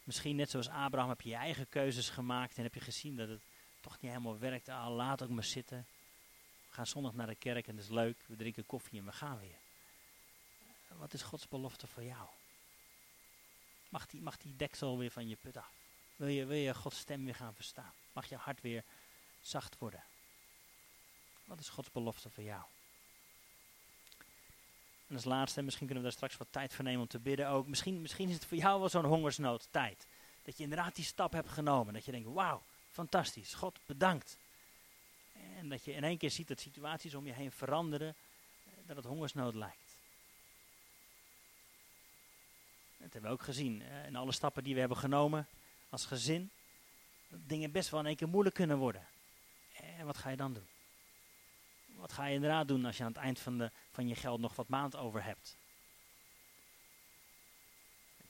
Misschien 0.05 0.37
net 0.37 0.51
zoals 0.51 0.69
Abraham 0.69 1.09
heb 1.09 1.21
je 1.21 1.29
je 1.29 1.35
eigen 1.35 1.69
keuzes 1.69 2.09
gemaakt 2.09 2.57
en 2.57 2.63
heb 2.63 2.75
je 2.75 2.81
gezien 2.81 3.17
dat 3.17 3.29
het 3.29 3.43
toch 3.81 4.01
niet 4.01 4.11
helemaal 4.11 4.39
werkt. 4.39 4.69
Ah, 4.69 4.95
laat 4.95 5.23
ook 5.23 5.29
maar 5.29 5.45
zitten. 5.45 5.87
We 6.69 6.75
gaan 6.75 6.87
zondag 6.87 7.15
naar 7.15 7.27
de 7.27 7.35
kerk 7.35 7.67
en 7.67 7.77
dat 7.77 7.85
is 7.85 7.91
leuk. 7.91 8.17
We 8.27 8.37
drinken 8.37 8.67
koffie 8.67 8.99
en 8.99 9.05
we 9.05 9.13
gaan 9.13 9.39
weer. 9.39 9.59
Wat 10.89 11.13
is 11.13 11.23
Gods 11.23 11.49
belofte 11.49 11.87
voor 11.87 12.03
jou? 12.03 12.29
Mag 13.89 14.07
die, 14.07 14.21
mag 14.21 14.37
die 14.39 14.57
deksel 14.57 14.99
weer 14.99 15.11
van 15.11 15.29
je 15.29 15.37
put 15.37 15.57
af? 15.57 15.73
Wil 16.17 16.29
je, 16.29 16.45
wil 16.45 16.57
je 16.57 16.75
Gods 16.75 16.99
stem 16.99 17.25
weer 17.25 17.35
gaan 17.35 17.55
verstaan? 17.55 17.93
Mag 18.13 18.29
je 18.29 18.37
hart 18.37 18.61
weer 18.61 18.85
zacht 19.41 19.79
worden? 19.79 20.03
Wat 21.45 21.61
is 21.61 21.69
Gods 21.69 21.91
belofte 21.91 22.31
voor 22.31 22.45
jou? 22.45 22.63
En 25.07 25.15
als 25.15 25.25
laatste, 25.25 25.63
misschien 25.63 25.87
kunnen 25.87 26.05
we 26.05 26.11
daar 26.11 26.19
straks 26.19 26.37
wat 26.37 26.53
tijd 26.53 26.75
voor 26.75 26.85
nemen 26.85 27.01
om 27.01 27.09
te 27.09 27.19
bidden 27.19 27.49
ook. 27.49 27.67
Misschien, 27.67 28.01
misschien 28.01 28.29
is 28.29 28.35
het 28.35 28.45
voor 28.45 28.57
jou 28.57 28.81
wel 28.81 28.89
zo'n 28.89 29.05
hongersnood 29.05 29.69
tijd. 29.71 30.07
Dat 30.43 30.57
je 30.57 30.63
inderdaad 30.63 30.95
die 30.95 31.05
stap 31.05 31.33
hebt 31.33 31.49
genomen. 31.49 31.95
Dat 31.95 32.05
je 32.05 32.13
denkt, 32.13 32.29
wauw, 32.29 32.63
fantastisch. 33.01 33.55
God, 33.55 33.79
bedankt. 33.87 34.39
En 35.57 35.69
dat 35.69 35.85
je 35.85 35.93
in 35.93 36.05
één 36.05 36.19
keer 36.19 36.31
ziet 36.31 36.49
dat 36.49 36.61
situaties 36.61 37.15
om 37.15 37.27
je 37.27 37.33
heen 37.33 37.53
veranderen. 37.53 38.09
Eh, 38.65 38.73
dat 38.87 38.97
het 38.97 39.05
hongersnood 39.05 39.55
lijkt. 39.55 39.99
Dat 42.97 43.13
hebben 43.13 43.31
we 43.31 43.37
ook 43.37 43.43
gezien 43.43 43.83
eh, 43.83 44.07
in 44.07 44.17
alle 44.17 44.33
stappen 44.33 44.65
die 44.65 44.75
we 44.75 44.81
hebben 44.81 44.99
genomen 44.99 45.47
als 45.89 46.07
gezin. 46.07 46.51
Dat 47.29 47.41
dingen 47.43 47.73
best 47.73 47.91
wel 47.91 48.01
in 48.01 48.07
één 48.07 48.17
keer 48.17 48.29
moeilijk 48.29 48.55
kunnen 48.55 48.79
worden. 48.79 49.07
En 49.73 50.07
wat 50.07 50.17
ga 50.17 50.31
je 50.31 50.37
dan 50.37 50.53
doen? 50.53 50.69
Wat 51.87 52.13
ga 52.13 52.27
je 52.27 52.35
inderdaad 52.35 52.69
doen 52.69 52.85
als 52.85 52.97
je 52.97 53.05
aan 53.05 53.13
het 53.13 53.23
eind 53.23 53.39
van, 53.39 53.59
de, 53.59 53.71
van 53.91 54.09
je 54.09 54.15
geld 54.15 54.41
nog 54.41 54.57
wat 54.57 54.69
maand 54.69 54.97
over 54.97 55.25
hebt? 55.25 55.57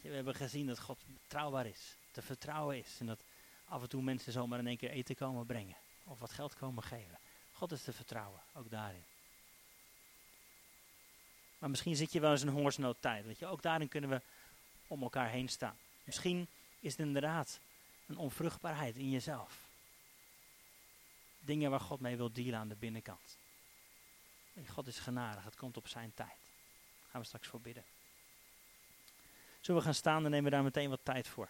we 0.01 0.15
hebben 0.15 0.35
gezien 0.35 0.67
dat 0.67 0.79
God 0.79 0.99
betrouwbaar 1.07 1.67
is, 1.67 1.97
te 2.11 2.23
vertrouwen 2.23 2.79
is. 2.79 2.97
En 3.01 3.07
dat 3.07 3.23
af 3.71 3.83
en 3.83 3.89
toe 3.89 4.03
mensen 4.03 4.33
zomaar 4.33 4.59
in 4.59 4.67
één 4.67 4.77
keer 4.77 4.91
eten 4.91 5.17
komen 5.17 5.47
brengen. 5.47 5.77
Of 6.05 6.19
wat 6.19 6.33
geld 6.33 6.55
komen 6.55 6.83
geven. 6.83 7.19
God 7.53 7.73
is 7.73 7.83
te 7.83 7.93
vertrouwen, 7.93 8.41
ook 8.53 8.71
daarin. 8.71 9.05
Maar 11.59 11.71
misschien 11.71 11.97
zit 11.97 12.13
je 12.13 12.21
wel 12.21 12.31
eens 12.31 12.43
een 12.43 12.49
hongersnoodtijd. 12.49 13.25
Weet 13.27 13.39
je, 13.39 13.47
ook 13.47 13.63
daarin 13.63 13.89
kunnen 13.89 14.11
we 14.11 14.21
om 14.87 15.03
elkaar 15.03 15.29
heen 15.29 15.49
staan. 15.49 15.77
Misschien 16.05 16.49
is 16.81 16.91
het 16.91 17.07
inderdaad 17.07 17.61
een 18.07 18.17
onvruchtbaarheid 18.17 18.97
in 18.97 19.11
jezelf. 19.11 19.69
Dingen 21.41 21.71
waar 21.71 21.81
God 21.81 22.01
mee 22.01 22.17
wil 22.17 22.33
dealen 22.33 22.59
aan 22.59 22.69
de 22.69 22.77
binnenkant. 22.77 23.39
God 24.67 24.87
is 24.87 24.99
genadig, 24.99 25.45
het 25.45 25.57
komt 25.57 25.77
op 25.77 25.89
zijn 25.89 26.13
tijd. 26.15 26.29
Daar 26.29 27.11
gaan 27.11 27.21
we 27.21 27.27
straks 27.27 27.49
voor 27.49 27.61
bidden. 27.61 27.85
Zullen 29.61 29.81
we 29.81 29.87
gaan 29.87 29.97
staan, 29.97 30.23
dan 30.23 30.31
nemen 30.31 30.45
we 30.45 30.57
daar 30.57 30.63
meteen 30.63 30.91
wat 30.91 31.01
tijd 31.03 31.29
voor. 31.29 31.49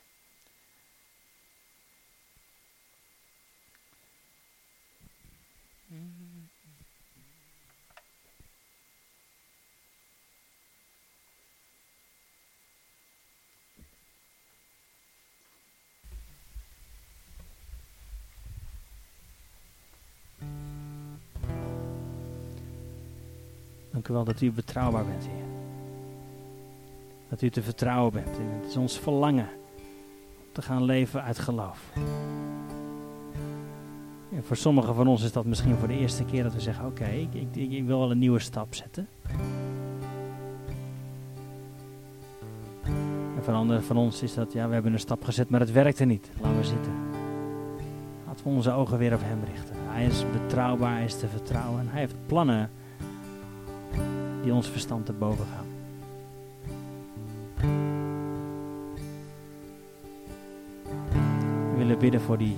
Wel 24.12 24.24
dat 24.24 24.40
u 24.40 24.52
betrouwbaar 24.52 25.04
bent, 25.04 25.26
Heer. 25.26 25.44
Dat 27.28 27.42
u 27.42 27.50
te 27.50 27.62
vertrouwen 27.62 28.12
bent. 28.12 28.36
En 28.38 28.46
het 28.60 28.70
is 28.70 28.76
ons 28.76 28.98
verlangen 28.98 29.48
om 30.38 30.52
te 30.52 30.62
gaan 30.62 30.82
leven 30.82 31.22
uit 31.22 31.38
geloof. 31.38 31.92
En 34.34 34.44
voor 34.44 34.56
sommigen 34.56 34.94
van 34.94 35.06
ons 35.06 35.22
is 35.22 35.32
dat 35.32 35.44
misschien 35.44 35.76
voor 35.76 35.88
de 35.88 35.98
eerste 35.98 36.24
keer 36.24 36.42
dat 36.42 36.54
we 36.54 36.60
zeggen: 36.60 36.86
Oké, 36.86 37.04
ik, 37.04 37.34
ik, 37.34 37.72
ik 37.72 37.84
wil 37.84 37.98
wel 37.98 38.10
een 38.10 38.18
nieuwe 38.18 38.38
stap 38.38 38.74
zetten. 38.74 39.08
En 43.36 43.42
voor 43.42 43.54
anderen 43.54 43.82
van 43.82 43.96
ons 43.96 44.22
is 44.22 44.34
dat: 44.34 44.52
Ja, 44.52 44.68
we 44.68 44.74
hebben 44.74 44.92
een 44.92 44.98
stap 44.98 45.24
gezet, 45.24 45.50
maar 45.50 45.60
het 45.60 45.72
werkte 45.72 46.04
niet. 46.04 46.30
Laten 46.40 46.58
we 46.58 46.64
zitten. 46.64 46.92
Laten 48.26 48.44
we 48.44 48.50
onze 48.50 48.72
ogen 48.72 48.98
weer 48.98 49.14
op 49.14 49.20
Hem 49.22 49.44
richten. 49.44 49.74
Hij 49.78 50.06
is 50.06 50.24
betrouwbaar, 50.32 50.94
Hij 50.94 51.04
is 51.04 51.18
te 51.18 51.28
vertrouwen 51.28 51.80
en 51.80 51.88
Hij 51.88 52.00
heeft 52.00 52.14
plannen 52.26 52.70
die 54.42 54.54
ons 54.54 54.68
verstand 54.68 55.06
te 55.06 55.12
boven 55.12 55.46
gaan. 55.54 55.66
We 61.70 61.76
willen 61.76 61.98
bidden 61.98 62.20
voor 62.20 62.38
die 62.38 62.56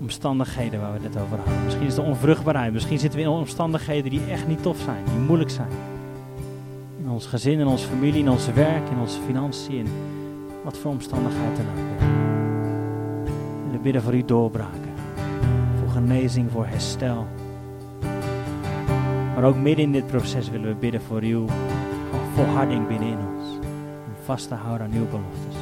omstandigheden 0.00 0.80
waar 0.80 0.92
we 0.92 0.98
het 1.02 1.16
over 1.16 1.36
hadden. 1.36 1.64
Misschien 1.64 1.86
is 1.86 1.96
het 1.96 2.06
onvruchtbaarheid. 2.06 2.72
Misschien 2.72 2.98
zitten 2.98 3.18
we 3.18 3.24
in 3.24 3.30
omstandigheden 3.30 4.10
die 4.10 4.24
echt 4.30 4.46
niet 4.46 4.62
tof 4.62 4.78
zijn, 4.78 5.04
die 5.04 5.14
moeilijk 5.14 5.50
zijn. 5.50 5.70
In 6.98 7.08
ons 7.08 7.26
gezin, 7.26 7.58
in 7.58 7.66
onze 7.66 7.86
familie, 7.86 8.20
in 8.20 8.30
ons 8.30 8.52
werk, 8.52 8.88
in 8.90 8.98
onze 8.98 9.20
financiën. 9.26 9.86
Wat 10.64 10.78
voor 10.78 10.90
omstandigheid 10.90 11.56
dan 11.56 11.66
ook. 11.66 12.00
We 12.00 13.64
willen 13.66 13.82
bidden 13.82 14.02
voor 14.02 14.12
uw 14.12 14.24
doorbraken. 14.24 14.92
Voor 15.78 15.88
genezing, 15.88 16.50
voor 16.50 16.66
herstel. 16.66 17.26
Maar 19.34 19.44
ook 19.44 19.56
midden 19.56 19.84
in 19.84 19.92
dit 19.92 20.06
proces 20.06 20.50
willen 20.50 20.68
we 20.68 20.74
bidden 20.74 21.02
voor 21.02 21.20
uw 21.20 21.46
volharding 22.34 22.86
binnenin 22.86 23.18
ons. 23.18 23.48
Om 24.06 24.24
vast 24.24 24.48
te 24.48 24.54
houden 24.54 24.86
aan 24.86 24.92
uw 24.92 25.08
beloftes. 25.08 25.56